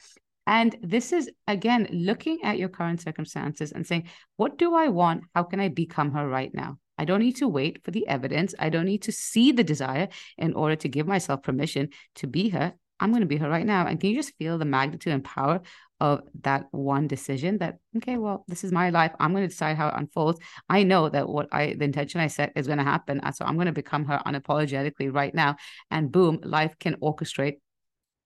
And 0.45 0.75
this 0.81 1.11
is, 1.11 1.29
again, 1.47 1.87
looking 1.91 2.39
at 2.43 2.57
your 2.57 2.69
current 2.69 3.01
circumstances 3.01 3.71
and 3.71 3.85
saying, 3.85 4.07
what 4.37 4.57
do 4.57 4.75
I 4.75 4.87
want? 4.87 5.23
How 5.35 5.43
can 5.43 5.59
I 5.59 5.67
become 5.67 6.11
her 6.11 6.27
right 6.27 6.53
now? 6.53 6.77
I 6.97 7.05
don't 7.05 7.19
need 7.19 7.35
to 7.37 7.47
wait 7.47 7.83
for 7.83 7.91
the 7.91 8.07
evidence. 8.07 8.55
I 8.57 8.69
don't 8.69 8.85
need 8.85 9.03
to 9.03 9.11
see 9.11 9.51
the 9.51 9.63
desire 9.63 10.07
in 10.37 10.53
order 10.53 10.75
to 10.77 10.89
give 10.89 11.05
myself 11.05 11.43
permission 11.43 11.89
to 12.15 12.27
be 12.27 12.49
her. 12.49 12.73
I'm 12.99 13.11
going 13.11 13.21
to 13.21 13.27
be 13.27 13.37
her 13.37 13.49
right 13.49 13.65
now. 13.65 13.85
And 13.85 13.99
can 13.99 14.09
you 14.09 14.15
just 14.15 14.35
feel 14.37 14.57
the 14.57 14.65
magnitude 14.65 15.13
and 15.13 15.23
power 15.23 15.61
of 15.99 16.21
that 16.41 16.67
one 16.71 17.07
decision 17.07 17.57
that, 17.59 17.77
okay, 17.97 18.17
well, 18.17 18.45
this 18.47 18.63
is 18.63 18.71
my 18.71 18.89
life. 18.89 19.11
I'm 19.19 19.31
going 19.31 19.43
to 19.43 19.47
decide 19.47 19.77
how 19.77 19.89
it 19.89 19.95
unfolds. 19.97 20.39
I 20.69 20.83
know 20.83 21.09
that 21.09 21.27
what 21.27 21.47
I, 21.51 21.73
the 21.73 21.85
intention 21.85 22.21
I 22.21 22.27
set 22.27 22.53
is 22.55 22.67
going 22.67 22.77
to 22.77 22.83
happen. 22.83 23.21
So 23.33 23.45
I'm 23.45 23.55
going 23.55 23.67
to 23.67 23.71
become 23.71 24.05
her 24.05 24.21
unapologetically 24.25 25.13
right 25.13 25.33
now. 25.33 25.55
And 25.89 26.11
boom, 26.11 26.39
life 26.43 26.75
can 26.79 26.95
orchestrate 26.95 27.59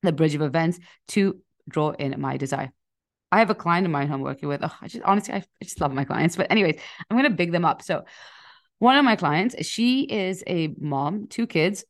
the 0.03 0.11
bridge 0.11 0.35
of 0.35 0.41
events 0.41 0.79
to 1.09 1.39
draw 1.69 1.91
in 1.91 2.19
my 2.19 2.37
desire. 2.37 2.71
I 3.31 3.39
have 3.39 3.49
a 3.49 3.55
client 3.55 3.85
of 3.85 3.91
mine 3.91 4.07
who 4.07 4.15
I'm 4.15 4.21
working 4.21 4.49
with. 4.49 4.61
Oh, 4.63 4.75
I 4.81 4.87
just 4.87 5.03
honestly, 5.03 5.33
I 5.33 5.43
just 5.63 5.79
love 5.79 5.93
my 5.93 6.03
clients. 6.03 6.35
But 6.35 6.51
anyways, 6.51 6.77
I'm 7.09 7.17
going 7.17 7.29
to 7.29 7.35
big 7.35 7.53
them 7.53 7.63
up. 7.63 7.81
So 7.81 8.03
one 8.79 8.97
of 8.97 9.05
my 9.05 9.15
clients, 9.15 9.65
she 9.65 10.01
is 10.01 10.43
a 10.47 10.73
mom, 10.77 11.27
two 11.27 11.47
kids, 11.47 11.85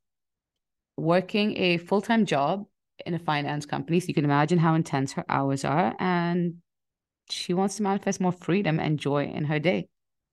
working 1.02 1.58
a 1.58 1.78
full 1.78 2.02
time 2.02 2.26
job 2.26 2.66
in 3.06 3.14
a 3.14 3.20
finance 3.20 3.66
company. 3.66 4.00
So 4.00 4.08
you 4.08 4.14
can 4.14 4.26
imagine 4.26 4.60
how 4.60 4.76
intense 4.76 5.14
her 5.14 5.26
hours 5.28 5.66
are. 5.66 5.96
And 6.00 6.56
she 7.30 7.54
wants 7.54 7.78
to 7.78 7.84
manifest 7.84 8.22
more 8.22 8.32
freedom 8.32 8.80
and 8.80 9.00
joy 9.00 9.26
in 9.26 9.46
her 9.46 9.60
day, 9.60 9.90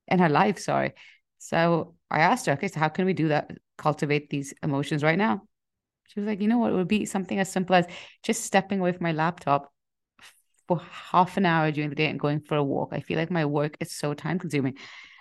in 0.06 0.18
her 0.18 0.28
life. 0.28 0.58
Sorry. 0.58 0.92
So 1.38 1.94
I 2.10 2.20
asked 2.20 2.46
her, 2.46 2.52
okay, 2.52 2.68
so 2.68 2.80
how 2.80 2.88
can 2.88 3.06
we 3.06 3.14
do 3.14 3.28
that? 3.28 3.50
Cultivate 3.78 4.28
these 4.28 4.52
emotions 4.62 5.02
right 5.02 5.18
now. 5.18 5.42
She 6.08 6.20
was 6.20 6.26
like, 6.26 6.40
you 6.40 6.48
know 6.48 6.58
what? 6.58 6.72
It 6.72 6.76
would 6.76 6.88
be 6.88 7.04
something 7.06 7.38
as 7.38 7.50
simple 7.50 7.76
as 7.76 7.86
just 8.22 8.44
stepping 8.44 8.80
away 8.80 8.92
from 8.92 9.04
my 9.04 9.12
laptop 9.12 9.72
for 10.66 10.80
half 10.90 11.36
an 11.36 11.46
hour 11.46 11.70
during 11.70 11.90
the 11.90 11.96
day 11.96 12.06
and 12.08 12.20
going 12.20 12.40
for 12.40 12.56
a 12.56 12.64
walk. 12.64 12.90
I 12.92 13.00
feel 13.00 13.18
like 13.18 13.30
my 13.30 13.44
work 13.44 13.76
is 13.80 13.92
so 13.92 14.14
time 14.14 14.38
consuming. 14.38 14.74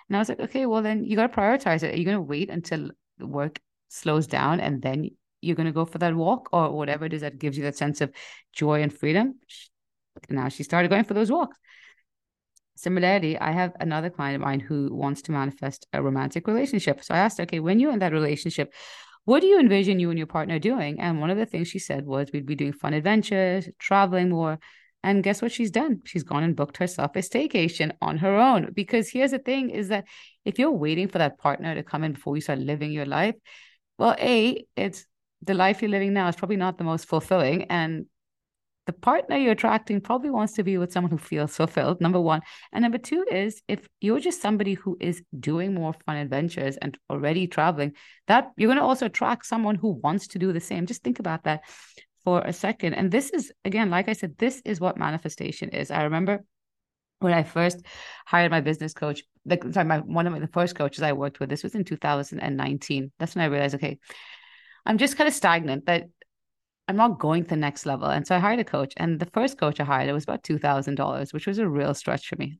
And 0.08 0.16
I 0.16 0.18
was 0.18 0.28
like, 0.28 0.40
okay, 0.40 0.66
well, 0.66 0.82
then 0.82 1.04
you 1.04 1.16
got 1.16 1.32
to 1.32 1.38
prioritize 1.38 1.82
it. 1.82 1.94
Are 1.94 1.96
you 1.96 2.04
going 2.04 2.16
to 2.16 2.22
wait 2.22 2.50
until 2.50 2.90
the 3.18 3.26
work 3.26 3.60
slows 3.88 4.26
down 4.26 4.60
and 4.60 4.82
then 4.82 5.10
you're 5.40 5.56
going 5.56 5.66
to 5.66 5.72
go 5.72 5.84
for 5.84 5.98
that 5.98 6.14
walk 6.14 6.48
or 6.52 6.70
whatever 6.72 7.04
it 7.04 7.12
is 7.12 7.20
that 7.22 7.38
gives 7.38 7.56
you 7.56 7.64
that 7.64 7.76
sense 7.76 8.00
of 8.00 8.12
joy 8.52 8.82
and 8.82 8.92
freedom. 8.92 9.34
Now 10.28 10.48
she 10.48 10.62
started 10.62 10.90
going 10.90 11.04
for 11.04 11.14
those 11.14 11.30
walks. 11.30 11.56
Similarly, 12.76 13.38
I 13.38 13.50
have 13.50 13.72
another 13.80 14.08
client 14.08 14.36
of 14.36 14.42
mine 14.42 14.60
who 14.60 14.94
wants 14.94 15.22
to 15.22 15.32
manifest 15.32 15.86
a 15.92 16.02
romantic 16.02 16.46
relationship. 16.46 17.02
So 17.02 17.12
I 17.14 17.18
asked, 17.18 17.40
okay, 17.40 17.58
when 17.58 17.80
you're 17.80 17.92
in 17.92 17.98
that 17.98 18.12
relationship, 18.12 18.72
what 19.24 19.40
do 19.40 19.46
you 19.46 19.58
envision 19.58 19.98
you 19.98 20.10
and 20.10 20.18
your 20.18 20.28
partner 20.28 20.58
doing? 20.58 21.00
And 21.00 21.20
one 21.20 21.30
of 21.30 21.36
the 21.36 21.44
things 21.44 21.68
she 21.68 21.80
said 21.80 22.06
was 22.06 22.30
we'd 22.32 22.46
be 22.46 22.54
doing 22.54 22.72
fun 22.72 22.94
adventures, 22.94 23.68
traveling 23.78 24.30
more. 24.30 24.58
And 25.02 25.22
guess 25.22 25.42
what 25.42 25.52
she's 25.52 25.70
done? 25.70 26.02
She's 26.04 26.22
gone 26.22 26.44
and 26.44 26.56
booked 26.56 26.76
herself 26.78 27.14
a 27.14 27.18
staycation 27.18 27.92
on 28.00 28.18
her 28.18 28.36
own. 28.36 28.72
Because 28.72 29.08
here's 29.08 29.32
the 29.32 29.38
thing 29.38 29.70
is 29.70 29.88
that 29.88 30.06
if 30.44 30.58
you're 30.58 30.70
waiting 30.70 31.08
for 31.08 31.18
that 31.18 31.38
partner 31.38 31.74
to 31.74 31.82
come 31.82 32.04
in 32.04 32.12
before 32.12 32.36
you 32.36 32.40
start 32.40 32.58
living 32.58 32.90
your 32.90 33.06
life, 33.06 33.34
well, 33.98 34.16
A, 34.18 34.64
it's 34.76 35.04
the 35.42 35.54
life 35.54 35.82
you're 35.82 35.90
living 35.90 36.12
now 36.12 36.28
is 36.28 36.36
probably 36.36 36.56
not 36.56 36.78
the 36.78 36.84
most 36.84 37.06
fulfilling. 37.06 37.64
And 37.64 38.06
the 38.86 38.92
partner 38.94 39.36
you're 39.36 39.52
attracting 39.52 40.00
probably 40.00 40.30
wants 40.30 40.54
to 40.54 40.62
be 40.62 40.78
with 40.78 40.92
someone 40.92 41.10
who 41.10 41.18
feels 41.18 41.54
fulfilled, 41.54 42.00
number 42.00 42.20
one. 42.20 42.40
And 42.72 42.82
number 42.82 42.96
two 42.96 43.24
is 43.30 43.60
if 43.68 43.86
you're 44.00 44.18
just 44.18 44.40
somebody 44.40 44.74
who 44.74 44.96
is 44.98 45.22
doing 45.38 45.74
more 45.74 45.94
fun 46.06 46.16
adventures 46.16 46.78
and 46.78 46.96
already 47.10 47.46
traveling, 47.46 47.92
that 48.28 48.50
you're 48.56 48.68
going 48.68 48.78
to 48.78 48.84
also 48.84 49.06
attract 49.06 49.44
someone 49.44 49.74
who 49.74 49.90
wants 49.90 50.28
to 50.28 50.38
do 50.38 50.54
the 50.54 50.60
same. 50.60 50.86
Just 50.86 51.02
think 51.02 51.18
about 51.18 51.44
that 51.44 51.64
for 52.24 52.40
a 52.40 52.52
second. 52.52 52.94
And 52.94 53.10
this 53.10 53.28
is, 53.28 53.52
again, 53.64 53.90
like 53.90 54.08
I 54.08 54.14
said, 54.14 54.38
this 54.38 54.62
is 54.64 54.80
what 54.80 54.96
manifestation 54.96 55.68
is. 55.68 55.90
I 55.90 56.04
remember 56.04 56.44
when 57.20 57.34
I 57.34 57.42
first 57.42 57.84
hired 58.26 58.50
my 58.50 58.60
business 58.60 58.94
coach, 58.94 59.22
like 59.44 59.64
sorry, 59.72 59.86
my 59.86 59.98
one 59.98 60.26
of 60.26 60.32
my, 60.32 60.38
the 60.38 60.48
first 60.48 60.76
coaches 60.76 61.02
I 61.02 61.12
worked 61.12 61.40
with, 61.40 61.50
this 61.50 61.62
was 61.62 61.74
in 61.74 61.84
2019. 61.84 63.12
That's 63.18 63.34
when 63.34 63.44
I 63.44 63.48
realized, 63.48 63.74
okay, 63.74 63.98
I'm 64.88 64.96
just 64.96 65.18
kind 65.18 65.28
of 65.28 65.34
stagnant 65.34 65.84
that 65.86 66.08
I'm 66.88 66.96
not 66.96 67.18
going 67.18 67.44
to 67.44 67.50
the 67.50 67.56
next 67.56 67.84
level. 67.84 68.08
And 68.08 68.26
so 68.26 68.34
I 68.34 68.38
hired 68.38 68.58
a 68.58 68.64
coach. 68.64 68.94
And 68.96 69.20
the 69.20 69.26
first 69.26 69.58
coach 69.58 69.78
I 69.78 69.84
hired, 69.84 70.08
it 70.08 70.14
was 70.14 70.24
about 70.24 70.42
$2,000, 70.42 71.34
which 71.34 71.46
was 71.46 71.58
a 71.58 71.68
real 71.68 71.92
stretch 71.92 72.26
for 72.26 72.36
me. 72.36 72.58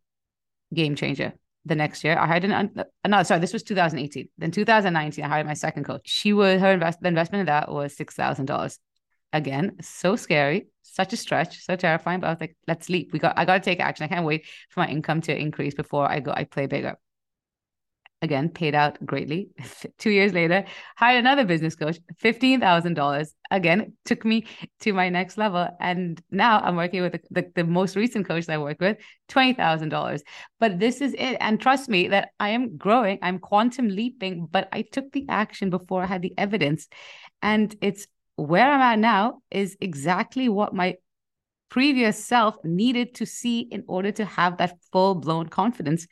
Game 0.75 0.94
changer. 0.94 1.32
The 1.64 1.75
next 1.75 2.04
year, 2.04 2.18
I 2.18 2.26
hired 2.26 2.44
an, 2.44 2.85
no, 3.06 3.23
sorry, 3.23 3.40
this 3.40 3.52
was 3.52 3.62
2018. 3.62 4.28
Then 4.38 4.50
2019, 4.50 5.25
I 5.25 5.28
hired 5.28 5.47
my 5.47 5.54
second 5.54 5.85
coach. 5.85 6.02
She 6.04 6.32
was, 6.32 6.61
her 6.61 6.73
invest, 6.73 7.00
the 7.00 7.08
investment 7.08 7.40
in 7.40 7.47
that 7.47 7.70
was 7.73 7.97
$6,000. 7.97 8.78
Again, 9.32 9.76
so 9.80 10.16
scary, 10.16 10.68
such 10.82 11.12
a 11.12 11.16
stretch, 11.16 11.62
so 11.62 11.76
terrifying. 11.76 12.20
But 12.20 12.28
I 12.28 12.30
was 12.30 12.40
like, 12.40 12.56
let's 12.66 12.88
leap. 12.88 13.12
We 13.12 13.18
got, 13.18 13.38
I 13.38 13.44
got 13.44 13.54
to 13.54 13.61
take 13.61 13.80
action. 13.80 14.04
I 14.04 14.08
can't 14.08 14.25
wait 14.25 14.47
for 14.70 14.80
my 14.80 14.88
income 14.88 15.23
to 15.23 15.37
increase 15.37 15.75
before 15.75 16.11
I 16.11 16.20
go, 16.20 16.32
I 16.35 16.44
play 16.44 16.66
bigger 16.66 16.97
again 18.22 18.48
paid 18.48 18.75
out 18.75 19.04
greatly. 19.04 19.48
Two 19.98 20.10
years 20.10 20.32
later 20.32 20.64
hired 20.96 21.20
another 21.20 21.44
business 21.44 21.75
coach 21.75 21.98
$15000 22.22 23.28
again 23.50 23.92
took 24.04 24.25
me 24.25 24.46
to 24.80 24.92
my 24.92 25.08
next 25.08 25.38
level. 25.38 25.68
And 25.80 26.20
now 26.30 26.60
i'm 26.60 26.76
working 26.76 27.02
with 27.02 27.12
the, 27.12 27.20
the, 27.30 27.52
the 27.54 27.64
most 27.64 27.96
recent 27.96 28.26
coach 28.26 28.46
that 28.46 28.54
i 28.54 28.58
work 28.58 28.80
with 28.80 28.98
$20000 29.28 30.20
but 30.58 30.78
this 30.78 31.00
is 31.00 31.14
it. 31.14 31.37
And 31.40 31.60
trust 31.60 31.88
me 31.88 32.08
that 32.08 32.30
i 32.40 32.50
am 32.50 32.76
growing. 32.76 33.18
I'm 33.22 33.38
quantum 33.38 33.88
leaping 33.88 34.48
but 34.50 34.68
i 34.72 34.82
took 34.82 35.12
the 35.12 35.26
action 35.28 35.70
before 35.70 36.02
i 36.02 36.06
had 36.06 36.22
the 36.22 36.34
evidence. 36.37 36.88
And 37.42 37.75
it's 37.80 38.06
where 38.37 38.70
i'm 38.70 38.80
at 38.80 38.98
now 38.98 39.42
is 39.50 39.76
exactly 39.80 40.48
what 40.48 40.75
my 40.75 40.96
previous 41.68 42.25
self 42.25 42.56
needed 42.64 43.14
to 43.16 43.26
see 43.26 43.60
in 43.60 43.84
order 43.87 44.10
to 44.10 44.25
have 44.25 44.56
that 44.56 44.78
full 44.90 45.14
blown 45.14 45.48
confidence. 45.48 46.06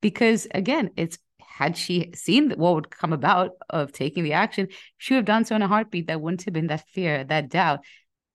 Because 0.00 0.48
again 0.52 0.90
it's 0.96 1.18
had 1.58 1.76
she 1.76 2.10
seen 2.14 2.50
what 2.52 2.74
would 2.74 2.90
come 2.90 3.12
about 3.12 3.52
of 3.68 3.92
taking 3.92 4.24
the 4.24 4.32
action, 4.32 4.68
she 4.96 5.12
would 5.12 5.18
have 5.18 5.24
done 5.26 5.44
so 5.44 5.54
in 5.54 5.62
a 5.62 5.68
heartbeat. 5.68 6.06
That 6.06 6.20
wouldn't 6.20 6.44
have 6.44 6.54
been 6.54 6.68
that 6.68 6.88
fear, 6.88 7.24
that 7.24 7.50
doubt. 7.50 7.80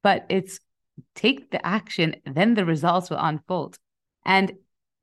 But 0.04 0.26
it's 0.30 0.60
take 1.16 1.50
the 1.52 1.66
action, 1.66 2.16
then 2.26 2.54
the 2.54 2.66
results 2.66 3.10
will 3.10 3.18
unfold. 3.20 3.78
And 4.26 4.54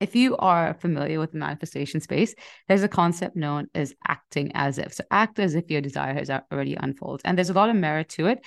if 0.00 0.14
you 0.14 0.36
are 0.36 0.74
familiar 0.74 1.18
with 1.18 1.32
the 1.32 1.38
manifestation 1.38 2.00
space, 2.00 2.34
there's 2.68 2.82
a 2.82 2.88
concept 2.88 3.36
known 3.36 3.68
as 3.74 3.94
acting 4.06 4.52
as 4.54 4.78
if. 4.78 4.94
So 4.94 5.04
act 5.10 5.38
as 5.38 5.54
if 5.54 5.70
your 5.70 5.80
desire 5.80 6.14
has 6.14 6.30
already 6.30 6.74
unfolded. 6.74 7.22
And 7.24 7.36
there's 7.36 7.50
a 7.50 7.54
lot 7.54 7.70
of 7.70 7.76
merit 7.76 8.10
to 8.10 8.26
it. 8.26 8.44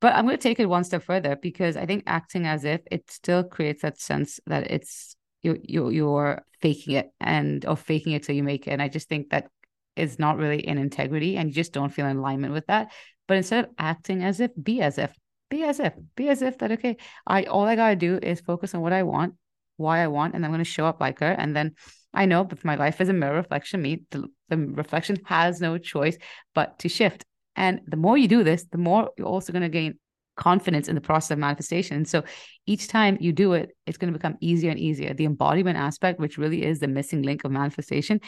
But 0.00 0.14
I'm 0.14 0.26
going 0.26 0.36
to 0.36 0.42
take 0.42 0.60
it 0.60 0.66
one 0.66 0.84
step 0.84 1.02
further 1.02 1.36
because 1.36 1.76
I 1.76 1.86
think 1.86 2.04
acting 2.06 2.46
as 2.46 2.64
if 2.64 2.80
it 2.90 3.10
still 3.10 3.42
creates 3.42 3.82
that 3.82 4.00
sense 4.00 4.38
that 4.46 4.70
it's 4.70 5.16
you 5.42 5.58
you 5.62 5.90
you're 5.90 6.42
faking 6.60 6.94
it 6.94 7.10
and 7.20 7.64
or 7.66 7.76
faking 7.76 8.12
it 8.12 8.24
till 8.24 8.34
you 8.34 8.42
make 8.42 8.66
it. 8.66 8.70
And 8.70 8.82
I 8.82 8.88
just 8.88 9.08
think 9.08 9.30
that 9.30 9.48
is 9.96 10.18
not 10.18 10.36
really 10.36 10.66
in 10.66 10.78
integrity 10.78 11.36
and 11.36 11.48
you 11.48 11.54
just 11.54 11.72
don't 11.72 11.92
feel 11.92 12.06
in 12.06 12.16
alignment 12.16 12.52
with 12.52 12.66
that. 12.66 12.92
But 13.26 13.36
instead 13.36 13.64
of 13.64 13.70
acting 13.78 14.22
as 14.22 14.40
if, 14.40 14.50
be 14.60 14.80
as 14.80 14.98
if, 14.98 15.14
be 15.50 15.62
as 15.64 15.80
if, 15.80 15.92
be 16.16 16.28
as 16.28 16.42
if 16.42 16.58
that 16.58 16.72
okay, 16.72 16.96
I 17.26 17.44
all 17.44 17.64
I 17.64 17.76
gotta 17.76 17.96
do 17.96 18.18
is 18.22 18.40
focus 18.40 18.74
on 18.74 18.80
what 18.80 18.92
I 18.92 19.02
want, 19.02 19.34
why 19.76 20.00
I 20.02 20.08
want, 20.08 20.34
and 20.34 20.44
I'm 20.44 20.50
gonna 20.50 20.64
show 20.64 20.86
up 20.86 21.00
like 21.00 21.20
her. 21.20 21.30
And 21.30 21.54
then 21.54 21.74
I 22.14 22.26
know 22.26 22.46
if 22.50 22.64
my 22.64 22.76
life 22.76 23.00
is 23.00 23.08
a 23.08 23.12
mirror 23.12 23.36
reflection, 23.36 23.82
me, 23.82 24.02
the, 24.10 24.24
the 24.48 24.56
reflection 24.56 25.18
has 25.26 25.60
no 25.60 25.78
choice 25.78 26.16
but 26.54 26.78
to 26.80 26.88
shift. 26.88 27.24
And 27.54 27.80
the 27.86 27.96
more 27.96 28.16
you 28.16 28.28
do 28.28 28.44
this, 28.44 28.64
the 28.70 28.78
more 28.78 29.10
you're 29.18 29.26
also 29.26 29.52
to 29.52 29.68
gain 29.68 29.98
confidence 30.38 30.88
in 30.88 30.94
the 30.94 31.00
process 31.00 31.32
of 31.32 31.38
manifestation. 31.38 32.04
so 32.04 32.22
each 32.66 32.88
time 32.88 33.18
you 33.20 33.32
do 33.32 33.52
it, 33.52 33.70
it's 33.86 33.98
going 33.98 34.12
to 34.12 34.18
become 34.18 34.36
easier 34.40 34.70
and 34.70 34.80
easier. 34.80 35.12
The 35.12 35.24
embodiment 35.24 35.76
aspect, 35.76 36.20
which 36.20 36.38
really 36.38 36.64
is 36.64 36.78
the 36.78 36.88
missing 36.88 37.22
link 37.22 37.44
of 37.44 37.50
manifestation, 37.50 38.20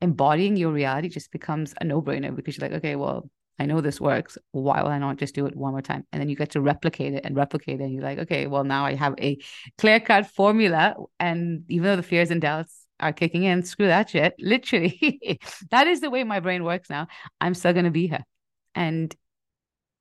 embodying 0.00 0.56
your 0.56 0.72
reality 0.72 1.08
just 1.08 1.30
becomes 1.30 1.74
a 1.80 1.84
no 1.84 2.02
brainer 2.02 2.34
because 2.34 2.56
you're 2.56 2.68
like, 2.68 2.78
okay, 2.78 2.96
well, 2.96 3.30
I 3.58 3.66
know 3.66 3.80
this 3.80 4.00
works. 4.00 4.36
Why 4.50 4.82
will 4.82 4.90
I 4.90 4.98
not 4.98 5.18
just 5.18 5.34
do 5.34 5.46
it 5.46 5.56
one 5.56 5.72
more 5.72 5.82
time? 5.82 6.04
And 6.10 6.20
then 6.20 6.28
you 6.28 6.36
get 6.36 6.50
to 6.52 6.60
replicate 6.60 7.14
it 7.14 7.24
and 7.24 7.36
replicate 7.36 7.80
it. 7.80 7.84
And 7.84 7.92
you're 7.92 8.02
like, 8.02 8.18
okay, 8.18 8.46
well, 8.46 8.64
now 8.64 8.84
I 8.84 8.94
have 8.94 9.14
a 9.20 9.38
clear 9.78 10.00
cut 10.00 10.26
formula. 10.26 10.96
And 11.20 11.64
even 11.68 11.84
though 11.84 11.96
the 11.96 12.02
fears 12.02 12.30
and 12.30 12.40
doubts 12.40 12.86
are 12.98 13.12
kicking 13.12 13.44
in, 13.44 13.62
screw 13.62 13.86
that 13.86 14.10
shit. 14.10 14.34
Literally, 14.38 15.38
that 15.70 15.86
is 15.86 16.00
the 16.00 16.10
way 16.10 16.24
my 16.24 16.40
brain 16.40 16.64
works 16.64 16.90
now. 16.90 17.06
I'm 17.40 17.54
still 17.54 17.72
going 17.72 17.84
to 17.84 17.90
be 17.90 18.08
here. 18.08 18.24
And 18.74 19.14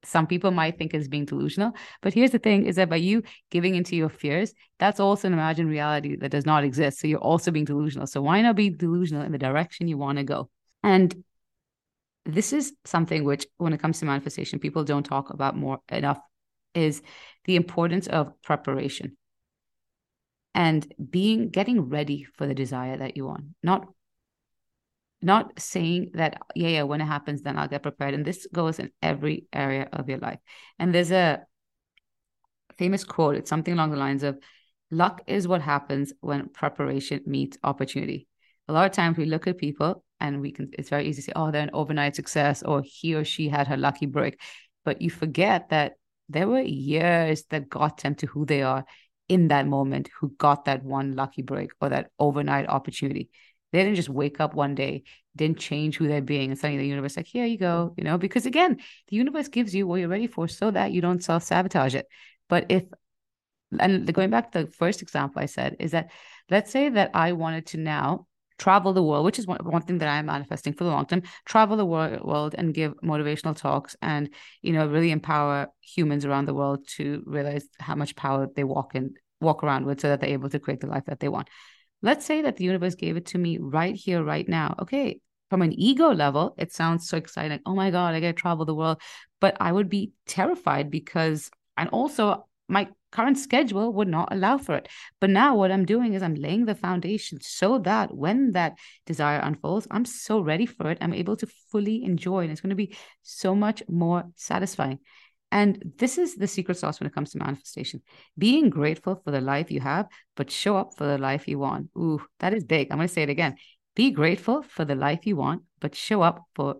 some 0.03 0.27
people 0.27 0.51
might 0.51 0.77
think 0.77 0.93
is 0.93 1.07
being 1.07 1.25
delusional. 1.25 1.73
But 2.01 2.13
here's 2.13 2.31
the 2.31 2.39
thing 2.39 2.65
is 2.65 2.75
that 2.77 2.89
by 2.89 2.95
you 2.97 3.23
giving 3.49 3.75
into 3.75 3.95
your 3.95 4.09
fears, 4.09 4.53
that's 4.79 4.99
also 4.99 5.27
an 5.27 5.33
imagined 5.33 5.69
reality 5.69 6.15
that 6.17 6.31
does 6.31 6.45
not 6.45 6.63
exist. 6.63 6.99
So 6.99 7.07
you're 7.07 7.19
also 7.19 7.51
being 7.51 7.65
delusional. 7.65 8.07
So 8.07 8.21
why 8.21 8.41
not 8.41 8.55
be 8.55 8.69
delusional 8.69 9.23
in 9.23 9.31
the 9.31 9.37
direction 9.37 9.87
you 9.87 9.97
want 9.97 10.17
to 10.17 10.23
go? 10.23 10.49
And 10.83 11.23
this 12.25 12.53
is 12.53 12.73
something 12.85 13.23
which, 13.23 13.45
when 13.57 13.73
it 13.73 13.81
comes 13.81 13.99
to 13.99 14.05
manifestation, 14.05 14.59
people 14.59 14.83
don't 14.83 15.05
talk 15.05 15.29
about 15.31 15.55
more 15.55 15.79
enough 15.89 16.19
is 16.73 17.01
the 17.45 17.55
importance 17.55 18.07
of 18.07 18.31
preparation 18.41 19.17
and 20.53 20.93
being 21.09 21.49
getting 21.49 21.89
ready 21.89 22.25
for 22.35 22.45
the 22.45 22.53
desire 22.53 22.97
that 22.97 23.17
you 23.17 23.25
want, 23.25 23.43
not 23.63 23.87
not 25.21 25.59
saying 25.59 26.11
that 26.13 26.41
yeah 26.55 26.69
yeah 26.69 26.83
when 26.83 27.01
it 27.01 27.05
happens 27.05 27.41
then 27.41 27.57
i'll 27.57 27.67
get 27.67 27.83
prepared. 27.83 28.13
And 28.13 28.25
this 28.25 28.47
goes 28.51 28.79
in 28.79 28.91
every 29.01 29.45
area 29.53 29.87
of 29.93 30.09
your 30.09 30.19
life. 30.19 30.39
And 30.79 30.93
there's 30.93 31.11
a 31.11 31.41
famous 32.77 33.03
quote 33.03 33.35
it's 33.35 33.49
something 33.49 33.73
along 33.73 33.91
the 33.91 33.97
lines 33.97 34.23
of 34.23 34.37
luck 34.89 35.21
is 35.27 35.47
what 35.47 35.61
happens 35.61 36.13
when 36.21 36.49
preparation 36.49 37.21
meets 37.25 37.57
opportunity. 37.63 38.27
A 38.67 38.73
lot 38.73 38.85
of 38.85 38.91
times 38.91 39.17
we 39.17 39.25
look 39.25 39.47
at 39.47 39.57
people 39.57 40.03
and 40.19 40.41
we 40.41 40.51
can 40.51 40.69
it's 40.73 40.89
very 40.89 41.07
easy 41.07 41.21
to 41.21 41.25
say 41.27 41.33
oh 41.35 41.51
they're 41.51 41.61
an 41.61 41.69
overnight 41.73 42.15
success 42.15 42.63
or 42.63 42.81
he 42.85 43.15
or 43.15 43.23
she 43.23 43.49
had 43.49 43.67
her 43.67 43.77
lucky 43.77 44.05
break. 44.05 44.39
But 44.83 45.01
you 45.01 45.09
forget 45.09 45.69
that 45.69 45.93
there 46.29 46.47
were 46.47 46.61
years 46.61 47.43
that 47.49 47.69
got 47.69 48.01
them 48.01 48.15
to 48.15 48.25
who 48.27 48.45
they 48.45 48.63
are 48.63 48.85
in 49.27 49.47
that 49.49 49.67
moment 49.67 50.09
who 50.19 50.29
got 50.37 50.65
that 50.65 50.83
one 50.83 51.15
lucky 51.15 51.41
break 51.41 51.71
or 51.79 51.89
that 51.89 52.09
overnight 52.19 52.67
opportunity 52.67 53.29
they 53.71 53.83
didn't 53.83 53.95
just 53.95 54.09
wake 54.09 54.39
up 54.39 54.53
one 54.53 54.75
day 54.75 55.03
didn't 55.35 55.59
change 55.59 55.97
who 55.97 56.07
they're 56.07 56.21
being 56.21 56.49
and 56.49 56.59
suddenly 56.59 56.81
the 56.81 56.87
universe 56.87 57.15
like 57.15 57.27
here 57.27 57.45
you 57.45 57.57
go 57.57 57.93
you 57.97 58.03
know 58.03 58.17
because 58.17 58.45
again 58.45 58.77
the 59.07 59.15
universe 59.15 59.47
gives 59.47 59.73
you 59.73 59.87
what 59.87 59.99
you're 59.99 60.09
ready 60.09 60.27
for 60.27 60.47
so 60.47 60.71
that 60.71 60.91
you 60.91 61.01
don't 61.01 61.23
self-sabotage 61.23 61.95
it 61.95 62.07
but 62.49 62.65
if 62.69 62.83
and 63.79 64.13
going 64.13 64.29
back 64.29 64.51
to 64.51 64.65
the 64.65 64.71
first 64.71 65.01
example 65.01 65.41
i 65.41 65.45
said 65.45 65.75
is 65.79 65.91
that 65.91 66.11
let's 66.49 66.71
say 66.71 66.89
that 66.89 67.11
i 67.13 67.31
wanted 67.31 67.65
to 67.65 67.77
now 67.77 68.27
travel 68.61 68.93
the 68.93 69.01
world, 69.01 69.25
which 69.25 69.39
is 69.39 69.47
one, 69.47 69.57
one 69.63 69.81
thing 69.81 69.97
that 69.97 70.07
I'm 70.07 70.27
manifesting 70.27 70.73
for 70.73 70.83
the 70.83 70.91
long 70.91 71.07
term, 71.07 71.23
travel 71.45 71.75
the 71.75 71.85
world 71.85 72.53
and 72.55 72.73
give 72.73 72.93
motivational 73.03 73.57
talks 73.57 73.95
and, 74.03 74.29
you 74.61 74.71
know, 74.71 74.85
really 74.85 75.09
empower 75.09 75.67
humans 75.81 76.25
around 76.25 76.45
the 76.45 76.53
world 76.53 76.87
to 76.97 77.23
realize 77.25 77.65
how 77.79 77.95
much 77.95 78.15
power 78.15 78.47
they 78.55 78.63
walk 78.63 78.93
in, 78.93 79.15
walk 79.41 79.63
around 79.63 79.85
with 79.87 79.99
so 79.99 80.09
that 80.09 80.21
they're 80.21 80.29
able 80.29 80.49
to 80.49 80.59
create 80.59 80.79
the 80.79 80.85
life 80.85 81.05
that 81.07 81.19
they 81.19 81.27
want. 81.27 81.49
Let's 82.01 82.25
say 82.25 82.41
that 82.41 82.57
the 82.57 82.63
universe 82.63 82.95
gave 82.95 83.17
it 83.17 83.27
to 83.27 83.37
me 83.37 83.57
right 83.59 83.95
here, 83.95 84.23
right 84.23 84.47
now. 84.47 84.75
Okay. 84.79 85.19
From 85.49 85.61
an 85.61 85.73
ego 85.73 86.13
level, 86.13 86.55
it 86.57 86.71
sounds 86.71 87.09
so 87.09 87.17
exciting. 87.17 87.59
oh 87.65 87.75
my 87.75 87.91
God, 87.91 88.15
I 88.15 88.21
get 88.21 88.37
to 88.37 88.41
travel 88.41 88.63
the 88.63 88.73
world. 88.73 89.01
But 89.41 89.57
I 89.59 89.71
would 89.71 89.89
be 89.89 90.13
terrified 90.25 90.89
because, 90.89 91.51
and 91.75 91.89
also 91.89 92.47
my 92.69 92.87
current 93.11 93.37
schedule 93.37 93.91
would 93.91 94.07
not 94.07 94.29
allow 94.31 94.57
for 94.57 94.75
it. 94.75 94.87
But 95.19 95.29
now 95.29 95.55
what 95.55 95.71
I'm 95.71 95.85
doing 95.85 96.13
is 96.13 96.23
I'm 96.23 96.35
laying 96.35 96.65
the 96.65 96.73
foundation 96.73 97.39
so 97.41 97.79
that 97.79 98.15
when 98.15 98.53
that 98.53 98.77
desire 99.05 99.39
unfolds, 99.39 99.87
I'm 99.91 100.05
so 100.05 100.39
ready 100.39 100.65
for 100.65 100.89
it. 100.89 100.97
I'm 101.01 101.13
able 101.13 101.35
to 101.37 101.47
fully 101.69 102.03
enjoy, 102.03 102.43
and 102.43 102.51
it's 102.51 102.61
going 102.61 102.69
to 102.69 102.75
be 102.75 102.95
so 103.23 103.53
much 103.53 103.83
more 103.89 104.23
satisfying. 104.35 104.99
And 105.51 105.93
this 105.97 106.17
is 106.17 106.35
the 106.35 106.47
secret 106.47 106.77
sauce 106.77 106.99
when 106.99 107.07
it 107.07 107.13
comes 107.13 107.31
to 107.31 107.37
manifestation 107.37 108.01
being 108.37 108.69
grateful 108.69 109.21
for 109.23 109.31
the 109.31 109.41
life 109.41 109.69
you 109.69 109.81
have, 109.81 110.07
but 110.35 110.49
show 110.49 110.77
up 110.77 110.93
for 110.97 111.05
the 111.05 111.17
life 111.17 111.47
you 111.47 111.59
want. 111.59 111.89
Ooh, 111.97 112.21
that 112.39 112.53
is 112.53 112.63
big. 112.63 112.87
I'm 112.89 112.97
going 112.97 113.07
to 113.07 113.13
say 113.13 113.23
it 113.23 113.29
again. 113.29 113.55
Be 113.95 114.11
grateful 114.11 114.63
for 114.63 114.85
the 114.85 114.95
life 114.95 115.25
you 115.25 115.35
want, 115.35 115.63
but 115.81 115.95
show 115.95 116.21
up 116.21 116.45
for 116.55 116.77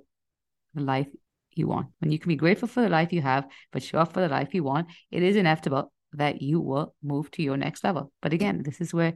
the 0.74 0.82
life 0.82 1.08
you 1.54 1.68
want. 1.68 1.88
When 2.00 2.12
you 2.12 2.20
can 2.20 2.30
be 2.30 2.38
grateful 2.38 2.70
for 2.70 2.82
the 2.82 2.90
life 2.90 3.12
you 3.12 3.22
have, 3.22 3.46
but 3.74 3.84
show 3.84 4.00
up 4.00 4.14
for 4.14 4.22
the 4.22 4.30
life 4.30 4.54
you 4.54 4.64
want, 4.64 4.88
it 5.12 5.22
is 5.22 5.36
inevitable 5.36 5.92
that 6.14 6.42
you 6.42 6.60
will 6.60 6.94
move 7.04 7.32
to 7.32 7.44
your 7.44 7.58
next 7.58 7.84
level. 7.84 8.12
But 8.22 8.34
again, 8.34 8.64
this 8.64 8.82
is 8.82 8.94
where 8.94 9.14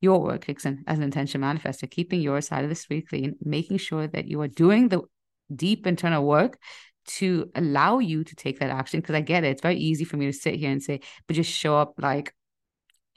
your 0.00 0.20
work 0.22 0.42
kicks 0.42 0.66
in 0.66 0.84
as 0.86 0.98
an 0.98 1.04
intention 1.04 1.40
manifester, 1.40 1.90
keeping 1.90 2.20
your 2.20 2.40
side 2.40 2.64
of 2.64 2.70
the 2.70 2.76
street 2.76 3.08
clean, 3.08 3.36
making 3.42 3.78
sure 3.78 4.06
that 4.06 4.26
you 4.26 4.40
are 4.40 4.48
doing 4.48 4.88
the 4.88 5.02
deep 5.54 5.86
internal 5.86 6.24
work 6.24 6.58
to 7.08 7.50
allow 7.54 7.98
you 7.98 8.24
to 8.24 8.36
take 8.36 8.60
that 8.60 8.70
action. 8.70 9.00
Because 9.00 9.14
I 9.14 9.20
get 9.20 9.44
it, 9.44 9.48
it's 9.48 9.62
very 9.62 9.76
easy 9.76 10.04
for 10.04 10.16
me 10.16 10.26
to 10.26 10.32
sit 10.32 10.54
here 10.54 10.70
and 10.70 10.82
say, 10.82 11.00
but 11.26 11.36
just 11.36 11.50
show 11.50 11.76
up 11.76 11.94
like 11.98 12.34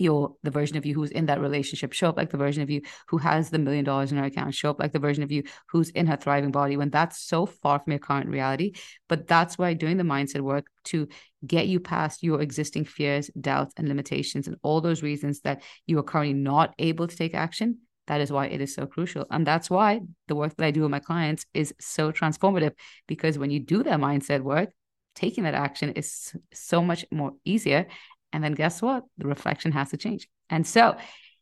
you're 0.02 0.34
the 0.42 0.50
version 0.50 0.78
of 0.78 0.86
you 0.86 0.96
who's 0.96 1.12
in 1.12 1.28
that 1.28 1.40
relationship 1.40 1.94
show 1.94 2.10
up 2.10 2.18
like 2.18 2.32
the 2.32 2.38
version 2.38 2.64
of 2.64 2.72
you 2.72 2.82
who 3.08 3.18
has 3.20 3.52
the 3.52 3.60
million 3.60 3.86
dollars 3.86 4.12
in 4.12 4.18
her 4.18 4.24
account 4.24 4.56
show 4.56 4.72
up 4.72 4.80
like 4.80 4.92
the 4.92 5.00
version 5.00 5.24
of 5.24 5.32
you 5.32 5.44
who's 5.68 5.92
in 5.92 6.08
her 6.08 6.18
thriving 6.18 6.52
body 6.52 6.76
when 6.76 6.90
that's 6.90 7.22
so 7.22 7.46
far 7.46 7.80
from 7.80 7.92
your 7.92 8.00
current 8.00 8.28
reality 8.28 8.74
but 9.08 9.28
that's 9.28 9.60
why 9.60 9.74
doing 9.74 9.98
the 9.98 10.04
mindset 10.04 10.42
work 10.42 10.66
to 10.84 11.08
get 11.46 11.68
you 11.68 11.80
past 11.80 12.24
your 12.24 12.42
existing 12.42 12.84
fears 12.84 13.30
doubts 13.40 13.74
and 13.78 13.88
limitations 13.88 14.48
and 14.48 14.58
all 14.64 14.82
those 14.82 15.04
reasons 15.04 15.42
that 15.42 15.62
you 15.86 16.00
are 16.00 16.04
currently 16.04 16.34
not 16.34 16.74
able 16.80 17.08
to 17.08 17.16
take 17.16 17.36
action 17.36 17.78
that 18.12 18.22
is 18.22 18.32
why 18.32 18.46
it 18.46 18.62
is 18.62 18.76
so 18.76 18.86
crucial 18.86 19.26
and 19.32 19.48
that's 19.48 19.70
why 19.70 20.00
the 20.28 20.36
work 20.36 20.56
that 20.58 20.66
i 20.66 20.72
do 20.72 20.82
with 20.82 20.92
my 20.92 21.00
clients 21.00 21.46
is 21.54 21.74
so 21.80 22.12
transformative 22.12 22.74
because 23.08 23.40
when 23.40 23.50
you 23.50 23.60
do 23.60 23.82
that 23.84 24.00
mindset 24.00 24.42
work 24.42 24.70
taking 25.16 25.44
that 25.46 25.54
action 25.54 25.92
is 25.92 26.36
so 26.54 26.82
much 26.82 27.06
more 27.12 27.32
easier 27.44 27.88
and 28.34 28.44
then 28.44 28.54
guess 28.54 28.82
what? 28.82 29.04
The 29.18 29.28
reflection 29.28 29.72
has 29.74 29.90
to 29.90 29.98
change. 29.98 30.28
And 30.50 30.66
so, 30.66 30.96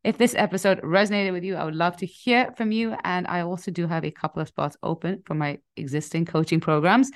if 0.04 0.18
this 0.18 0.34
episode 0.34 0.82
resonated 0.82 1.34
with 1.34 1.44
you, 1.44 1.58
I 1.58 1.66
would 1.66 1.76
love 1.76 1.98
to 1.98 2.06
hear 2.06 2.54
from 2.56 2.72
you. 2.72 2.96
And 3.04 3.28
I 3.28 3.42
also 3.42 3.70
do 3.70 3.86
have 3.86 4.06
a 4.06 4.12
couple 4.12 4.42
of 4.42 4.48
spots 4.48 4.78
open 4.82 5.24
for 5.26 5.34
my 5.34 5.60
existing 5.76 6.26
coaching 6.26 6.62
programs. 6.62 7.12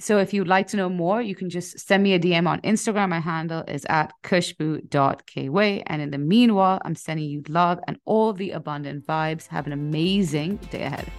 So 0.00 0.18
if 0.18 0.34
you'd 0.34 0.48
like 0.48 0.66
to 0.68 0.76
know 0.76 0.88
more, 0.88 1.22
you 1.22 1.36
can 1.36 1.48
just 1.48 1.78
send 1.78 2.02
me 2.02 2.14
a 2.14 2.18
DM 2.18 2.48
on 2.48 2.60
Instagram. 2.62 3.10
My 3.10 3.20
handle 3.20 3.62
is 3.68 3.86
at 3.88 4.12
khushbu.kweigh. 4.24 5.82
And 5.86 6.02
in 6.02 6.10
the 6.10 6.18
meanwhile, 6.18 6.80
I'm 6.84 6.96
sending 6.96 7.28
you 7.30 7.44
love 7.48 7.78
and 7.86 7.98
all 8.04 8.32
the 8.32 8.50
abundant 8.50 9.06
vibes. 9.06 9.46
Have 9.46 9.66
an 9.66 9.72
amazing 9.72 10.56
day 10.70 10.82
ahead. 10.82 11.10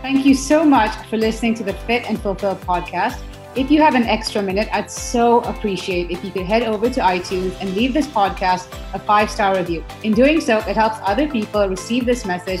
Thank 0.00 0.24
you 0.24 0.34
so 0.34 0.64
much 0.64 0.94
for 1.08 1.16
listening 1.16 1.54
to 1.54 1.64
the 1.64 1.72
Fit 1.72 2.08
and 2.08 2.20
Fulfill 2.20 2.56
podcast. 2.56 3.20
If 3.56 3.68
you 3.68 3.82
have 3.82 3.96
an 3.96 4.04
extra 4.04 4.40
minute, 4.40 4.68
I'd 4.72 4.88
so 4.88 5.40
appreciate 5.40 6.12
if 6.12 6.24
you 6.24 6.30
could 6.30 6.46
head 6.46 6.62
over 6.62 6.88
to 6.88 7.00
iTunes 7.00 7.60
and 7.60 7.74
leave 7.74 7.92
this 7.92 8.06
podcast 8.06 8.72
a 8.94 8.98
five 9.00 9.28
star 9.28 9.56
review. 9.56 9.84
In 10.04 10.12
doing 10.12 10.40
so, 10.40 10.58
it 10.58 10.76
helps 10.76 10.98
other 11.02 11.28
people 11.28 11.68
receive 11.68 12.06
this 12.06 12.24
message 12.24 12.60